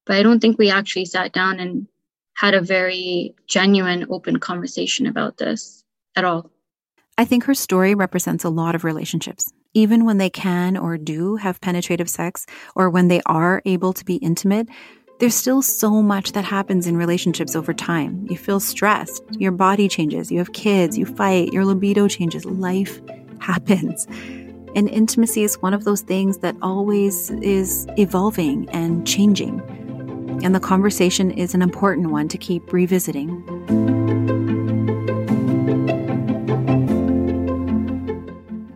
But 0.06 0.18
I 0.18 0.24
don't 0.24 0.40
think 0.40 0.58
we 0.58 0.70
actually 0.70 1.06
sat 1.06 1.34
down 1.34 1.60
and 1.60 1.88
had 2.36 2.54
a 2.54 2.62
very 2.62 3.36
genuine, 3.48 4.08
open 4.10 4.40
conversation 4.40 5.06
about 5.08 5.38
this 5.38 5.84
at 6.16 6.26
all. 6.26 6.52
I 7.18 7.26
think 7.26 7.44
her 7.44 7.54
story 7.54 7.94
represents 7.94 8.44
a 8.44 8.50
lot 8.50 8.74
of 8.76 8.84
relationships. 8.84 9.52
Even 9.76 10.06
when 10.06 10.18
they 10.18 10.30
can 10.30 10.78
or 10.78 10.98
do 10.98 11.36
have 11.38 11.62
penetrative 11.62 12.10
sex, 12.10 12.46
or 12.76 12.90
when 12.90 13.08
they 13.08 13.22
are 13.26 13.62
able 13.66 13.94
to 13.94 14.06
be 14.06 14.16
intimate, 14.16 14.68
there's 15.20 15.36
still 15.36 15.62
so 15.62 16.02
much 16.02 16.32
that 16.34 16.44
happens 16.44 16.88
in 16.88 16.98
relationships 16.98 17.56
over 17.56 17.74
time. 17.74 18.26
You 18.30 18.38
feel 18.38 18.60
stressed, 18.60 19.24
your 19.32 19.52
body 19.52 19.88
changes, 19.88 20.32
you 20.32 20.40
have 20.40 20.54
kids, 20.54 20.98
you 20.98 21.06
fight, 21.06 21.54
your 21.54 21.66
libido 21.66 22.08
changes, 22.08 22.46
life 22.46 23.00
happens. 23.40 24.06
And 24.76 24.90
intimacy 24.90 25.44
is 25.44 25.62
one 25.62 25.74
of 25.74 25.84
those 25.84 26.02
things 26.02 26.40
that 26.40 26.56
always 26.62 27.30
is 27.30 27.88
evolving 27.98 28.68
and 28.70 29.06
changing. 29.08 29.62
And 30.44 30.56
the 30.56 30.60
conversation 30.60 31.32
is 31.32 31.54
an 31.54 31.62
important 31.62 32.10
one 32.10 32.28
to 32.30 32.38
keep 32.38 32.74
revisiting. 32.74 33.44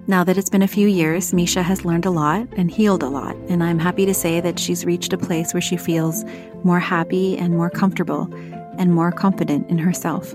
Now 0.09 0.23
that 0.23 0.37
it's 0.37 0.49
been 0.49 0.61
a 0.61 0.69
few 0.69 0.87
years, 0.87 1.33
Misha 1.33 1.61
has 1.61 1.83
learned 1.83 2.05
a 2.05 2.09
lot 2.09 2.47
and 2.55 2.71
healed 2.71 3.03
a 3.03 3.09
lot, 3.09 3.35
and 3.49 3.61
I'm 3.61 3.77
happy 3.77 4.05
to 4.05 4.13
say 4.13 4.39
that 4.39 4.57
she's 4.57 4.85
reached 4.85 5.11
a 5.11 5.17
place 5.17 5.53
where 5.53 5.59
she 5.59 5.75
feels 5.75 6.23
more 6.63 6.79
happy 6.79 7.37
and 7.37 7.57
more 7.57 7.69
comfortable 7.69 8.33
and 8.77 8.93
more 8.93 9.11
confident 9.11 9.69
in 9.69 9.77
herself. 9.77 10.33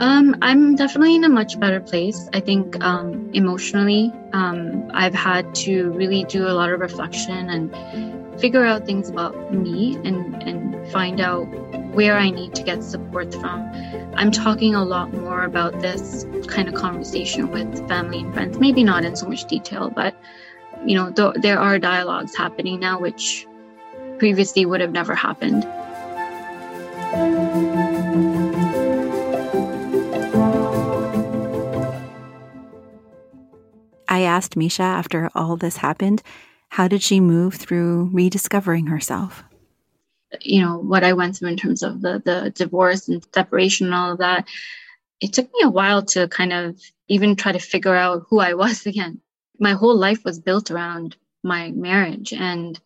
Um, 0.00 0.36
I'm 0.42 0.76
definitely 0.76 1.14
in 1.14 1.24
a 1.24 1.28
much 1.30 1.58
better 1.58 1.80
place. 1.80 2.28
I 2.34 2.40
think 2.40 2.84
um, 2.84 3.30
emotionally, 3.32 4.12
um, 4.34 4.90
I've 4.92 5.14
had 5.14 5.54
to 5.64 5.90
really 5.92 6.24
do 6.24 6.46
a 6.46 6.52
lot 6.52 6.70
of 6.70 6.78
reflection 6.78 7.48
and 7.48 8.38
figure 8.38 8.66
out 8.66 8.84
things 8.84 9.08
about 9.08 9.54
me 9.54 9.96
and, 10.04 10.42
and 10.42 10.86
find 10.92 11.18
out 11.18 11.48
where 11.98 12.16
I 12.16 12.30
need 12.30 12.54
to 12.54 12.62
get 12.62 12.84
support 12.84 13.34
from. 13.34 13.68
I'm 14.14 14.30
talking 14.30 14.72
a 14.72 14.84
lot 14.84 15.12
more 15.12 15.42
about 15.42 15.80
this 15.80 16.24
kind 16.46 16.68
of 16.68 16.74
conversation 16.74 17.50
with 17.50 17.88
family 17.88 18.20
and 18.20 18.32
friends, 18.32 18.56
maybe 18.60 18.84
not 18.84 19.04
in 19.04 19.16
so 19.16 19.26
much 19.26 19.46
detail, 19.46 19.90
but 19.90 20.14
you 20.86 20.94
know, 20.94 21.10
th- 21.10 21.42
there 21.42 21.58
are 21.58 21.76
dialogues 21.80 22.36
happening 22.36 22.78
now 22.78 23.00
which 23.00 23.48
previously 24.20 24.64
would 24.64 24.80
have 24.80 24.92
never 24.92 25.12
happened. 25.12 25.64
I 34.08 34.20
asked 34.20 34.56
Misha 34.56 34.84
after 34.84 35.30
all 35.34 35.56
this 35.56 35.78
happened, 35.78 36.22
how 36.68 36.86
did 36.86 37.02
she 37.02 37.18
move 37.18 37.54
through 37.54 38.10
rediscovering 38.12 38.86
herself? 38.86 39.42
You 40.40 40.62
know, 40.62 40.78
what 40.78 41.04
I 41.04 41.12
went 41.14 41.36
through 41.36 41.50
in 41.50 41.56
terms 41.56 41.82
of 41.82 42.02
the, 42.02 42.22
the 42.24 42.50
divorce 42.50 43.08
and 43.08 43.26
separation 43.34 43.86
and 43.86 43.94
all 43.94 44.12
of 44.12 44.18
that, 44.18 44.46
it 45.20 45.32
took 45.32 45.46
me 45.52 45.60
a 45.64 45.70
while 45.70 46.02
to 46.06 46.28
kind 46.28 46.52
of 46.52 46.80
even 47.08 47.36
try 47.36 47.52
to 47.52 47.58
figure 47.58 47.94
out 47.94 48.26
who 48.28 48.40
I 48.40 48.54
was 48.54 48.86
again. 48.86 49.20
My 49.58 49.72
whole 49.72 49.96
life 49.96 50.24
was 50.24 50.38
built 50.38 50.70
around 50.70 51.16
my 51.42 51.70
marriage 51.72 52.32
and 52.32 52.78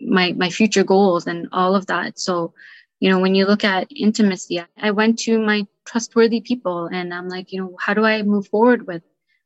my 0.00 0.32
my 0.32 0.50
future 0.50 0.84
goals 0.84 1.26
and 1.26 1.48
all 1.52 1.74
of 1.74 1.86
that. 1.86 2.18
So, 2.18 2.54
you 3.00 3.08
know, 3.10 3.20
when 3.20 3.34
you 3.34 3.46
look 3.46 3.64
at 3.64 3.88
intimacy, 3.94 4.62
I 4.76 4.90
went 4.90 5.18
to 5.20 5.38
my 5.40 5.66
trustworthy 5.86 6.40
people 6.40 6.86
and 6.86 7.14
I'm 7.14 7.28
like, 7.28 7.52
you 7.52 7.60
know, 7.60 7.76
how 7.80 7.94
do 7.94 8.04
I 8.04 8.22
move 8.22 8.48
forward 8.48 8.86
with 8.86 9.02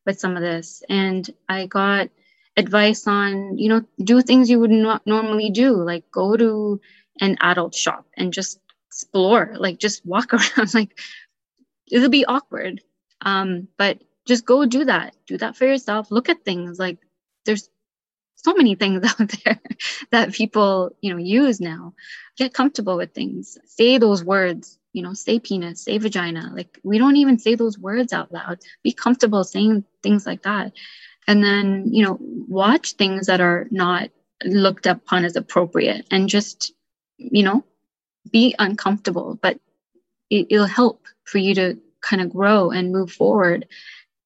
with 0.07 0.19
some 0.19 0.37
of 0.37 0.43
this. 0.43 0.83
And 0.89 1.29
I 1.49 1.67
got 1.67 2.09
advice 2.57 3.07
on, 3.07 3.59
you 3.59 3.69
know, 3.69 3.83
do 4.03 4.23
things 4.23 4.49
you 4.51 4.61
would 4.61 4.71
not 4.71 5.07
normally 5.07 5.51
do, 5.51 5.75
like 5.75 6.11
go 6.11 6.37
to 6.37 6.81
an 7.21 7.37
adult 7.41 7.75
shop 7.75 8.07
and 8.17 8.33
just 8.33 8.61
explore, 8.89 9.55
like 9.59 9.79
just 9.79 10.05
walk 10.07 10.33
around. 10.33 10.75
like 10.75 10.99
it'll 11.91 12.09
be 12.09 12.25
awkward. 12.27 12.83
Um, 13.21 13.69
but 13.79 14.03
just 14.27 14.45
go 14.45 14.67
do 14.67 14.85
that. 14.85 15.15
Do 15.27 15.39
that 15.39 15.57
for 15.57 15.67
yourself. 15.67 16.11
Look 16.11 16.29
at 16.29 16.45
things 16.45 16.79
like 16.79 16.99
there's 17.45 17.69
so 18.37 18.55
many 18.55 18.75
things 18.75 19.05
out 19.21 19.31
there 19.45 19.61
that 20.11 20.33
people, 20.33 20.91
you 21.01 21.13
know, 21.13 21.19
use 21.19 21.61
now. 21.61 21.95
Get 22.37 22.55
comfortable 22.55 22.97
with 22.97 23.15
things. 23.15 23.59
Say 23.67 23.99
those 23.99 24.25
words 24.25 24.79
you 24.97 25.03
know, 25.03 25.13
say 25.13 25.39
penis, 25.39 25.83
say 25.83 25.99
vagina. 25.99 26.51
Like 26.55 26.81
we 26.83 26.97
don't 26.97 27.17
even 27.17 27.39
say 27.39 27.55
those 27.55 27.79
words 27.79 28.15
out 28.15 28.33
loud. 28.33 28.61
Be 28.83 28.93
comfortable 28.93 29.45
saying 29.45 29.85
things 30.03 30.25
like 30.25 30.45
that. 30.45 30.73
And 31.27 31.43
then, 31.43 31.93
you 31.93 32.05
know, 32.05 32.19
watch 32.21 32.93
things 32.93 33.27
that 33.27 33.41
are 33.41 33.67
not 33.71 34.11
looked 34.45 34.87
upon 34.87 35.25
as 35.25 35.37
appropriate 35.37 36.07
and 36.11 36.29
just, 36.29 36.73
you 37.19 37.43
know, 37.43 37.65
be 38.31 38.55
uncomfortable, 38.59 39.39
but 39.41 39.59
it, 40.31 40.47
it'll 40.51 40.67
help 40.67 41.07
for 41.25 41.39
you 41.39 41.55
to 41.55 41.79
kind 42.01 42.23
of 42.23 42.31
grow 42.31 42.71
and 42.71 42.93
move 42.93 43.11
forward. 43.11 43.67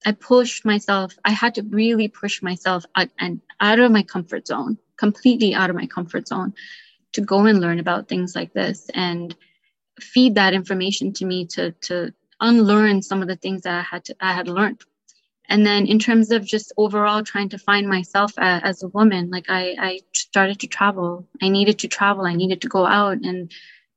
I 0.05 0.13
pushed 0.13 0.65
myself, 0.65 1.15
I 1.25 1.31
had 1.31 1.55
to 1.57 1.63
really 1.63 2.09
push 2.09 2.43
myself 2.43 2.85
out 2.97 3.09
and 3.19 3.41
out 3.61 3.79
of 3.79 3.93
my 3.93 4.03
comfort 4.03 4.47
zone, 4.47 4.79
completely 4.97 5.55
out 5.55 5.71
of 5.71 5.77
my 5.77 5.87
comfort 5.87 6.29
zone 6.29 6.55
to 7.13 7.21
go 7.21 7.47
and 7.47 7.61
learn 7.61 7.79
about 7.79 8.09
things 8.09 8.35
like 8.35 8.53
this. 8.53 8.91
And 8.95 9.35
feed 10.01 10.35
that 10.35 10.55
information 10.55 11.13
to 11.13 11.25
me 11.25 11.47
to 11.47 11.73
to 11.73 12.13
unlearn 12.41 13.03
some 13.03 13.23
of 13.23 13.29
the 13.29 13.37
things 13.37 13.63
that 13.63 13.79
I 13.79 13.83
had 13.83 14.05
to 14.07 14.17
I 14.21 14.33
had 14.33 14.49
learned. 14.49 14.83
And 15.51 15.67
then 15.67 15.87
in 15.87 15.99
terms 15.99 16.31
of 16.31 16.45
just 16.45 16.73
overall 16.77 17.23
trying 17.23 17.49
to 17.51 17.59
find 17.59 17.89
myself 17.89 18.33
as, 18.39 18.63
as 18.65 18.83
a 18.83 18.89
woman, 18.89 19.31
like 19.31 19.47
I, 19.49 19.77
I 19.79 20.01
started 20.13 20.61
to 20.61 20.69
travel. 20.69 21.27
I 21.43 21.49
needed 21.49 21.81
to 21.81 21.89
travel. 21.89 22.25
I 22.25 22.35
needed 22.35 22.63
to 22.63 22.69
go 22.69 22.87
out 22.87 23.19
and 23.23 23.53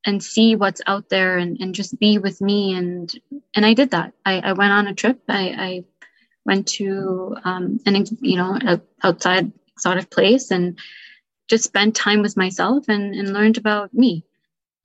and 0.06 0.22
see 0.22 0.54
what's 0.54 0.82
out 0.86 1.08
there 1.08 1.38
and, 1.38 1.56
and 1.60 1.74
just 1.74 1.98
be 1.98 2.18
with 2.18 2.42
me 2.42 2.76
and 2.76 3.10
and 3.54 3.64
I 3.64 3.72
did 3.72 3.92
that. 3.92 4.12
I, 4.26 4.40
I 4.40 4.52
went 4.52 4.72
on 4.72 4.88
a 4.88 4.94
trip. 4.94 5.22
I, 5.28 5.54
I 5.56 5.84
went 6.44 6.66
to 6.78 7.36
um, 7.44 7.80
an 7.86 8.04
you 8.20 8.36
know 8.36 8.58
a 8.60 8.80
outside 9.02 9.52
exotic 9.76 10.10
place 10.10 10.50
and 10.50 10.78
just 11.48 11.64
spent 11.64 11.96
time 11.96 12.20
with 12.20 12.36
myself 12.36 12.88
and, 12.88 13.14
and 13.14 13.32
learned 13.32 13.58
about 13.58 13.94
me 13.94 14.24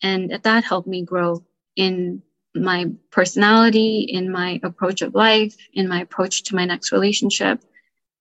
and 0.01 0.39
that 0.43 0.63
helped 0.63 0.88
me 0.88 1.03
grow 1.03 1.43
in 1.75 2.21
my 2.55 2.91
personality, 3.12 4.01
in 4.01 4.31
my 4.31 4.59
approach 4.63 5.01
of 5.01 5.15
life, 5.15 5.55
in 5.73 5.88
my 5.88 6.01
approach 6.01 6.43
to 6.43 6.55
my 6.55 6.65
next 6.65 6.91
relationship, 6.91 7.62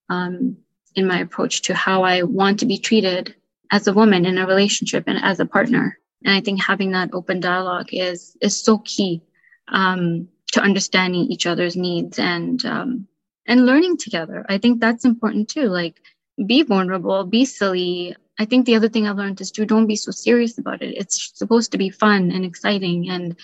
um, 0.09 0.57
in 0.95 1.07
my 1.07 1.21
approach 1.21 1.63
to 1.63 1.75
how 1.75 2.03
I 2.03 2.23
want 2.23 2.61
to 2.61 2.67
be 2.67 2.79
treated 2.79 3.35
as 3.71 3.87
a 3.87 3.93
woman 3.93 4.27
in 4.27 4.39
a 4.39 4.47
relationship 4.47 5.05
and 5.07 5.19
as 5.23 5.41
a 5.41 5.47
partner. 5.47 5.99
And 6.25 6.35
I 6.35 6.41
think 6.41 6.63
having 6.63 6.93
that 6.93 7.11
open 7.13 7.41
dialogue 7.41 7.89
is 7.93 8.37
is 8.41 8.61
so 8.61 8.79
key 8.79 9.23
um, 9.69 10.29
to 10.53 10.61
understanding 10.61 11.23
each 11.31 11.47
other's 11.47 11.77
needs 11.77 12.19
and 12.19 12.65
um, 12.65 13.07
and 13.47 13.67
learning 13.67 13.99
together. 13.99 14.45
I 14.49 14.59
think 14.59 14.81
that's 14.81 15.05
important 15.05 15.49
too. 15.49 15.69
Like 15.69 16.01
be 16.47 16.63
vulnerable, 16.63 17.25
be 17.25 17.45
silly, 17.45 18.17
I 18.39 18.45
think 18.45 18.67
the 18.67 18.77
other 18.77 18.89
thing 18.89 19.07
I've 19.07 19.17
learned 19.17 19.41
is 19.41 19.51
to 19.53 19.67
don't 19.67 19.87
be 19.87 19.97
so 19.97 20.13
serious 20.13 20.59
about 20.59 20.81
it. 20.83 20.97
It's 20.97 21.37
supposed 21.37 21.73
to 21.73 21.79
be 21.79 21.91
fun 21.91 22.31
and 22.31 22.45
exciting 22.45 23.11
and 23.11 23.37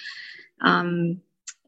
um, 0.61 1.21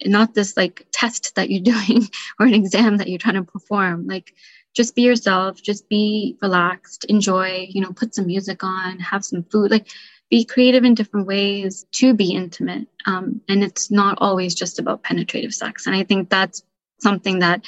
not 0.05 0.35
this 0.35 0.57
like 0.57 0.87
test 0.93 1.35
that 1.35 1.51
you're 1.51 1.63
doing 1.75 2.09
or 2.39 2.47
an 2.47 2.55
exam 2.55 2.97
that 2.99 3.09
you're 3.09 3.19
trying 3.19 3.35
to 3.35 3.43
perform. 3.43 4.07
Like 4.07 4.35
just 4.75 4.95
be 4.95 5.03
yourself, 5.03 5.63
just 5.63 5.89
be 5.89 6.37
relaxed, 6.43 7.05
enjoy, 7.07 7.67
you 7.71 7.81
know, 7.81 7.93
put 7.93 8.15
some 8.15 8.27
music 8.27 8.63
on, 8.63 8.99
have 8.99 9.25
some 9.25 9.43
food, 9.45 9.71
like 9.71 9.89
be 10.29 10.45
creative 10.45 10.85
in 10.85 10.95
different 10.95 11.27
ways 11.27 11.87
to 11.93 12.13
be 12.13 12.33
intimate. 12.33 12.87
Um, 13.07 13.41
and 13.49 13.63
it's 13.63 13.91
not 13.91 14.19
always 14.21 14.55
just 14.55 14.79
about 14.79 15.03
penetrative 15.03 15.55
sex. 15.55 15.87
And 15.87 15.95
I 15.95 16.05
think 16.05 16.29
that's 16.29 16.63
something 17.01 17.39
that 17.39 17.65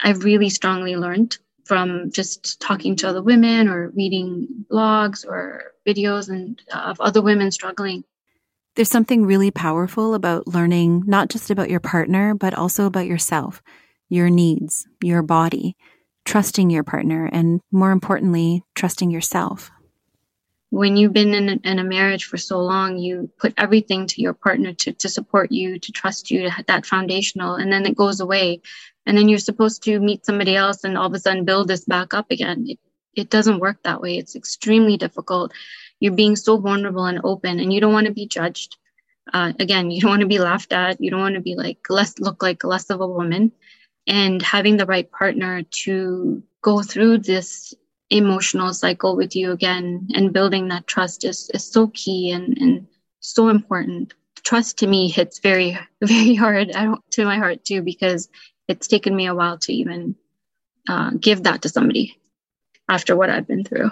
I've 0.00 0.24
really 0.24 0.48
strongly 0.48 0.96
learned 0.96 1.36
from 1.64 2.10
just 2.10 2.60
talking 2.60 2.96
to 2.96 3.08
other 3.08 3.22
women 3.22 3.68
or 3.68 3.90
reading 3.90 4.48
blogs 4.70 5.26
or 5.26 5.72
videos 5.86 6.28
and 6.28 6.60
uh, 6.72 6.78
of 6.78 7.00
other 7.00 7.22
women 7.22 7.50
struggling. 7.50 8.04
There's 8.76 8.90
something 8.90 9.26
really 9.26 9.50
powerful 9.50 10.14
about 10.14 10.46
learning 10.46 11.04
not 11.06 11.28
just 11.28 11.50
about 11.50 11.70
your 11.70 11.80
partner, 11.80 12.34
but 12.34 12.54
also 12.54 12.86
about 12.86 13.06
yourself, 13.06 13.62
your 14.08 14.30
needs, 14.30 14.86
your 15.02 15.22
body, 15.22 15.76
trusting 16.24 16.70
your 16.70 16.84
partner, 16.84 17.28
and 17.32 17.60
more 17.72 17.90
importantly, 17.90 18.62
trusting 18.74 19.10
yourself. 19.10 19.70
When 20.70 20.96
you've 20.96 21.12
been 21.12 21.34
in 21.34 21.48
a, 21.48 21.68
in 21.68 21.78
a 21.80 21.84
marriage 21.84 22.26
for 22.26 22.36
so 22.36 22.60
long, 22.60 22.96
you 22.96 23.28
put 23.38 23.54
everything 23.56 24.06
to 24.06 24.22
your 24.22 24.34
partner 24.34 24.72
to, 24.72 24.92
to 24.92 25.08
support 25.08 25.50
you, 25.50 25.80
to 25.80 25.90
trust 25.92 26.30
you, 26.30 26.42
to 26.42 26.64
that 26.68 26.86
foundational, 26.86 27.56
and 27.56 27.72
then 27.72 27.84
it 27.86 27.96
goes 27.96 28.20
away 28.20 28.60
and 29.06 29.16
then 29.16 29.28
you're 29.28 29.38
supposed 29.38 29.82
to 29.84 29.98
meet 29.98 30.26
somebody 30.26 30.54
else 30.54 30.84
and 30.84 30.96
all 30.96 31.06
of 31.06 31.14
a 31.14 31.18
sudden 31.18 31.44
build 31.44 31.68
this 31.68 31.84
back 31.84 32.14
up 32.14 32.30
again. 32.30 32.66
It, 32.68 32.78
it 33.16 33.30
doesn't 33.30 33.58
work 33.58 33.78
that 33.82 34.00
way. 34.00 34.18
It's 34.18 34.36
extremely 34.36 34.96
difficult. 34.96 35.52
You're 36.00 36.14
being 36.14 36.36
so 36.36 36.56
vulnerable 36.56 37.04
and 37.04 37.20
open, 37.24 37.60
and 37.60 37.72
you 37.72 37.80
don't 37.80 37.92
want 37.92 38.06
to 38.06 38.12
be 38.12 38.26
judged. 38.26 38.76
Uh, 39.32 39.52
again, 39.60 39.90
you 39.90 40.00
don't 40.00 40.10
want 40.10 40.20
to 40.22 40.26
be 40.26 40.38
laughed 40.38 40.72
at. 40.72 41.00
You 41.00 41.10
don't 41.10 41.20
want 41.20 41.34
to 41.34 41.40
be 41.40 41.54
like 41.54 41.78
less 41.88 42.18
look 42.18 42.42
like 42.42 42.64
less 42.64 42.90
of 42.90 43.00
a 43.00 43.06
woman. 43.06 43.52
And 44.06 44.42
having 44.42 44.76
the 44.76 44.86
right 44.86 45.10
partner 45.10 45.62
to 45.84 46.42
go 46.62 46.82
through 46.82 47.18
this 47.18 47.74
emotional 48.08 48.74
cycle 48.74 49.14
with 49.14 49.36
you 49.36 49.52
again 49.52 50.08
and 50.14 50.32
building 50.32 50.68
that 50.68 50.86
trust 50.86 51.24
is, 51.24 51.48
is 51.54 51.64
so 51.64 51.88
key 51.88 52.32
and, 52.32 52.58
and 52.58 52.86
so 53.20 53.48
important. 53.48 54.14
Trust 54.42 54.78
to 54.78 54.86
me 54.86 55.08
hits 55.08 55.38
very, 55.38 55.78
very 56.02 56.34
hard 56.34 56.72
to 57.12 57.24
my 57.24 57.36
heart 57.36 57.64
too, 57.64 57.82
because 57.82 58.28
it's 58.68 58.88
taken 58.88 59.14
me 59.14 59.26
a 59.26 59.34
while 59.34 59.58
to 59.58 59.72
even 59.72 60.16
uh, 60.88 61.10
give 61.20 61.44
that 61.44 61.62
to 61.62 61.68
somebody 61.68 62.18
after 62.88 63.14
what 63.14 63.30
I've 63.30 63.46
been 63.46 63.64
through. 63.64 63.90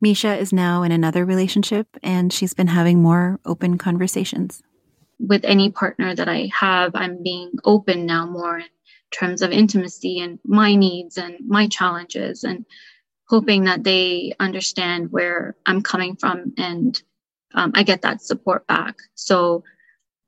Misha 0.00 0.36
is 0.36 0.52
now 0.52 0.82
in 0.82 0.92
another 0.92 1.24
relationship 1.24 1.88
and 2.02 2.32
she's 2.32 2.54
been 2.54 2.68
having 2.68 3.02
more 3.02 3.40
open 3.44 3.78
conversations. 3.78 4.62
With 5.18 5.44
any 5.44 5.70
partner 5.70 6.14
that 6.14 6.28
I 6.28 6.50
have, 6.54 6.92
I'm 6.94 7.22
being 7.22 7.52
open 7.64 8.06
now 8.06 8.26
more 8.26 8.58
in 8.58 8.66
terms 9.12 9.42
of 9.42 9.50
intimacy 9.50 10.20
and 10.20 10.38
my 10.44 10.76
needs 10.76 11.18
and 11.18 11.36
my 11.46 11.66
challenges 11.66 12.44
and 12.44 12.64
hoping 13.28 13.64
that 13.64 13.84
they 13.84 14.34
understand 14.38 15.10
where 15.10 15.56
I'm 15.66 15.82
coming 15.82 16.16
from 16.16 16.54
and 16.56 17.00
um, 17.54 17.72
I 17.74 17.82
get 17.82 18.02
that 18.02 18.22
support 18.22 18.66
back. 18.66 18.96
So 19.14 19.64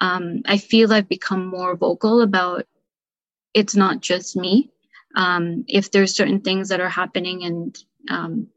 um, 0.01 0.43
I 0.47 0.59
feel 0.59 0.93
I've 0.93 1.09
become 1.09 1.47
more 1.47 1.77
vocal 1.77 2.23
about 2.23 2.67
it's 3.55 3.77
not 3.77 4.01
just 4.01 4.37
me. 4.37 4.71
Um, 5.15 5.65
if 5.69 5.91
there's 5.91 6.15
certain 6.15 6.41
things 6.41 6.69
that 6.69 6.81
are 6.81 6.89
happening 6.89 7.45
and 7.45 7.79
um, 8.09 8.49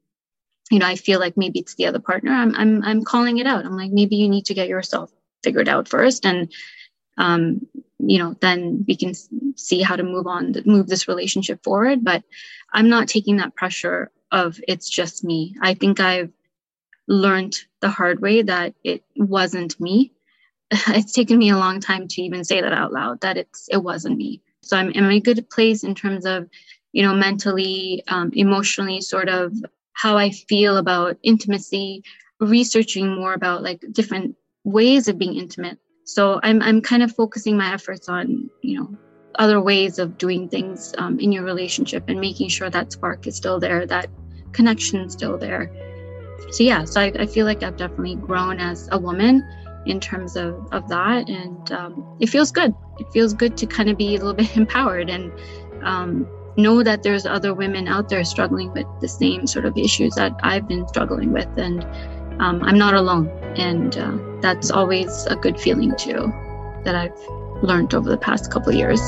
you 0.72 0.80
know 0.80 0.88
I 0.88 0.96
feel 0.96 1.20
like 1.20 1.38
maybe 1.38 1.60
it's 1.60 1.76
the 1.76 1.86
other 1.86 2.00
partner, 2.00 2.32
I'm 2.32 2.56
I'm 2.56 2.84
I'm 2.84 3.04
calling 3.04 3.38
it 3.38 3.48
out. 3.48 3.66
I'm 3.66 3.78
like 3.78 3.92
maybe 3.92 4.16
you 4.16 4.30
need 4.30 4.46
to 4.46 4.54
get 4.54 4.70
yourself 4.70 5.12
figured 5.44 5.68
out 5.68 5.88
first 5.88 6.26
and 6.26 6.52
um, 7.18 7.68
you 8.00 8.20
know 8.20 8.36
then 8.42 8.86
we 8.88 8.96
can 8.96 9.14
see 9.56 9.82
how 9.82 9.96
to 9.96 10.04
move 10.04 10.28
on 10.28 10.56
move 10.66 10.88
this 10.88 11.08
relationship 11.08 11.64
forward. 11.64 12.04
But 12.04 12.24
i'm 12.74 12.90
not 12.90 13.08
taking 13.08 13.38
that 13.38 13.56
pressure 13.56 14.12
of 14.32 14.60
it's 14.68 14.90
just 14.90 15.24
me. 15.24 15.56
I 15.62 15.74
think 15.74 16.00
i've 16.00 16.32
learned 17.08 17.56
the 17.82 17.90
hard 17.90 18.22
way 18.22 18.42
that 18.42 18.74
it 18.84 19.04
wasn't 19.16 19.80
me. 19.80 20.12
It's 20.88 21.12
taken 21.12 21.38
me 21.38 21.50
a 21.50 21.58
long 21.58 21.80
time 21.80 22.08
to 22.08 22.22
even 22.22 22.44
say 22.44 22.62
that 22.62 22.74
out 22.74 22.94
loud 22.94 23.22
that 23.22 23.38
it's 23.38 23.68
it 23.70 23.78
wasn't 23.78 24.18
me. 24.18 24.42
So 24.62 24.78
i'm 24.78 24.92
in 24.92 25.06
a 25.06 25.20
good 25.20 25.50
place 25.50 25.84
in 25.84 25.94
terms 25.94 26.26
of 26.26 26.50
you 26.94 27.04
know 27.04 27.14
mentally 27.14 28.04
um, 28.08 28.32
emotionally 28.34 29.02
sort 29.02 29.30
of 29.30 29.54
how 29.94 30.18
i 30.18 30.30
feel 30.30 30.78
about 30.78 31.18
intimacy 31.24 32.04
researching 32.40 33.16
more 33.16 33.34
about 33.34 33.64
like 33.64 33.84
different 33.92 34.36
ways 34.64 35.08
of 35.08 35.18
being 35.18 35.36
intimate 35.36 35.78
so 36.04 36.40
I'm 36.44 36.62
I'm 36.62 36.82
kind 36.82 37.02
of 37.02 37.16
focusing 37.16 37.58
my 37.58 37.74
efforts 37.74 38.10
on 38.10 38.50
you 38.62 38.80
know 38.80 38.98
other 39.36 39.62
ways 39.62 40.00
of 40.00 40.18
doing 40.18 40.48
things 40.50 40.94
um, 40.98 41.20
in 41.20 41.32
your 41.32 41.44
relationship 41.44 42.04
and 42.08 42.20
making 42.20 42.50
sure 42.50 42.70
that 42.70 42.92
spark 42.92 43.26
is 43.26 43.36
still 43.36 43.60
there, 43.60 43.86
that 43.88 44.08
connection 44.52 45.00
is 45.00 45.14
still 45.14 45.40
there. 45.40 45.72
So 46.52 46.64
yeah, 46.64 46.84
so 46.84 47.02
I, 47.02 47.12
I 47.18 47.26
feel 47.26 47.48
like 47.48 47.64
I've 47.64 47.78
definitely 47.78 48.16
grown 48.16 48.60
as 48.60 48.88
a 48.92 49.00
woman 49.00 49.44
in 49.86 50.00
terms 50.00 50.36
of 50.36 50.68
of 50.72 50.88
that, 50.90 51.30
and 51.30 51.72
um, 51.72 52.18
it 52.20 52.28
feels 52.28 52.52
good. 52.52 52.76
It 53.00 53.08
feels 53.12 53.34
good 53.34 53.58
to 53.58 53.66
kind 53.66 53.90
of 53.90 53.98
be 53.98 54.16
a 54.16 54.20
little 54.20 54.34
bit 54.34 54.56
empowered 54.58 55.10
and 55.10 55.32
um, 55.84 56.28
know 56.58 56.84
that 56.84 57.04
there's 57.04 57.26
other 57.26 57.54
women 57.54 57.88
out 57.88 58.10
there 58.10 58.24
struggling 58.24 58.72
with 58.74 58.86
the 59.02 59.08
same 59.08 59.48
sort 59.48 59.66
of 59.66 59.78
issues 59.78 60.16
that 60.16 60.34
I've 60.44 60.68
been 60.68 60.88
struggling 60.88 61.32
with, 61.32 61.50
and 61.58 61.84
um, 62.42 62.64
I'm 62.64 62.78
not 62.78 62.94
alone. 62.94 63.28
And 63.56 63.98
uh, 63.98 64.18
that's 64.42 64.72
always 64.72 65.26
a 65.26 65.36
good 65.36 65.60
feeling 65.60 65.96
too 65.96 66.32
that 66.84 66.96
I've 66.96 67.64
learned 67.64 67.94
over 67.94 68.10
the 68.10 68.18
past 68.18 68.52
couple 68.52 68.74
years. 68.74 69.00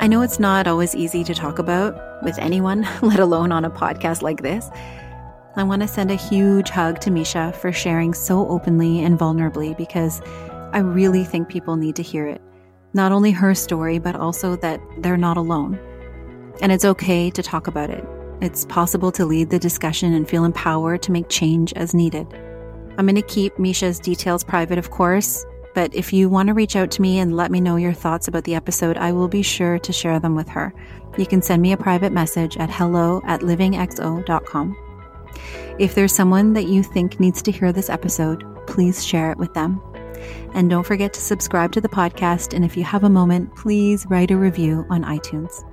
I 0.00 0.06
know 0.06 0.22
it's 0.22 0.38
not 0.38 0.66
always 0.66 0.94
easy 0.94 1.24
to 1.24 1.34
talk 1.34 1.58
about 1.58 2.22
with 2.22 2.38
anyone, 2.38 2.82
let 3.02 3.18
alone 3.18 3.52
on 3.52 3.64
a 3.64 3.70
podcast 3.70 4.22
like 4.22 4.42
this. 4.42 4.70
I 5.56 5.64
want 5.64 5.82
to 5.82 5.88
send 5.88 6.12
a 6.12 6.14
huge 6.14 6.70
hug 6.70 7.00
to 7.00 7.10
Misha 7.10 7.52
for 7.52 7.72
sharing 7.72 8.14
so 8.14 8.46
openly 8.48 9.02
and 9.02 9.18
vulnerably 9.18 9.76
because 9.76 10.22
I 10.72 10.78
really 10.78 11.24
think 11.24 11.48
people 11.48 11.76
need 11.76 11.96
to 11.96 12.02
hear 12.02 12.28
it. 12.28 12.40
Not 12.94 13.12
only 13.12 13.30
her 13.30 13.54
story, 13.54 13.98
but 13.98 14.16
also 14.16 14.56
that 14.56 14.80
they're 14.98 15.16
not 15.16 15.36
alone. 15.36 15.78
And 16.60 16.72
it's 16.72 16.84
okay 16.84 17.30
to 17.30 17.42
talk 17.42 17.66
about 17.66 17.90
it. 17.90 18.04
It's 18.40 18.64
possible 18.66 19.12
to 19.12 19.26
lead 19.26 19.50
the 19.50 19.58
discussion 19.58 20.12
and 20.14 20.28
feel 20.28 20.44
empowered 20.44 21.02
to 21.02 21.12
make 21.12 21.28
change 21.28 21.72
as 21.74 21.94
needed. 21.94 22.26
I'm 22.96 23.06
going 23.06 23.14
to 23.14 23.22
keep 23.22 23.58
Misha's 23.58 24.00
details 24.00 24.42
private, 24.42 24.78
of 24.78 24.90
course, 24.90 25.44
but 25.74 25.94
if 25.94 26.12
you 26.12 26.28
want 26.28 26.48
to 26.48 26.54
reach 26.54 26.74
out 26.74 26.90
to 26.92 27.02
me 27.02 27.20
and 27.20 27.36
let 27.36 27.52
me 27.52 27.60
know 27.60 27.76
your 27.76 27.92
thoughts 27.92 28.26
about 28.26 28.44
the 28.44 28.56
episode, 28.56 28.96
I 28.96 29.12
will 29.12 29.28
be 29.28 29.42
sure 29.42 29.78
to 29.78 29.92
share 29.92 30.18
them 30.18 30.34
with 30.34 30.48
her. 30.48 30.74
You 31.16 31.26
can 31.26 31.42
send 31.42 31.62
me 31.62 31.72
a 31.72 31.76
private 31.76 32.12
message 32.12 32.56
at 32.56 32.70
hello 32.70 33.22
at 33.24 33.42
livingxo.com. 33.42 34.76
If 35.78 35.94
there's 35.94 36.12
someone 36.12 36.52
that 36.54 36.66
you 36.66 36.82
think 36.82 37.20
needs 37.20 37.42
to 37.42 37.52
hear 37.52 37.72
this 37.72 37.90
episode, 37.90 38.44
please 38.66 39.04
share 39.04 39.30
it 39.30 39.38
with 39.38 39.54
them. 39.54 39.80
And 40.54 40.70
don't 40.70 40.86
forget 40.86 41.12
to 41.14 41.20
subscribe 41.20 41.72
to 41.72 41.80
the 41.80 41.88
podcast. 41.88 42.54
And 42.54 42.64
if 42.64 42.76
you 42.76 42.84
have 42.84 43.04
a 43.04 43.10
moment, 43.10 43.54
please 43.54 44.06
write 44.08 44.30
a 44.30 44.36
review 44.36 44.86
on 44.90 45.02
iTunes. 45.04 45.64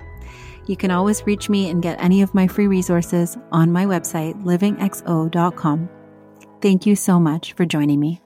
You 0.66 0.76
can 0.76 0.90
always 0.90 1.24
reach 1.26 1.48
me 1.48 1.70
and 1.70 1.82
get 1.82 2.02
any 2.02 2.22
of 2.22 2.34
my 2.34 2.48
free 2.48 2.66
resources 2.66 3.36
on 3.52 3.72
my 3.72 3.86
website, 3.86 4.42
livingxo.com. 4.42 5.88
Thank 6.60 6.86
you 6.86 6.96
so 6.96 7.20
much 7.20 7.52
for 7.52 7.64
joining 7.64 8.00
me. 8.00 8.25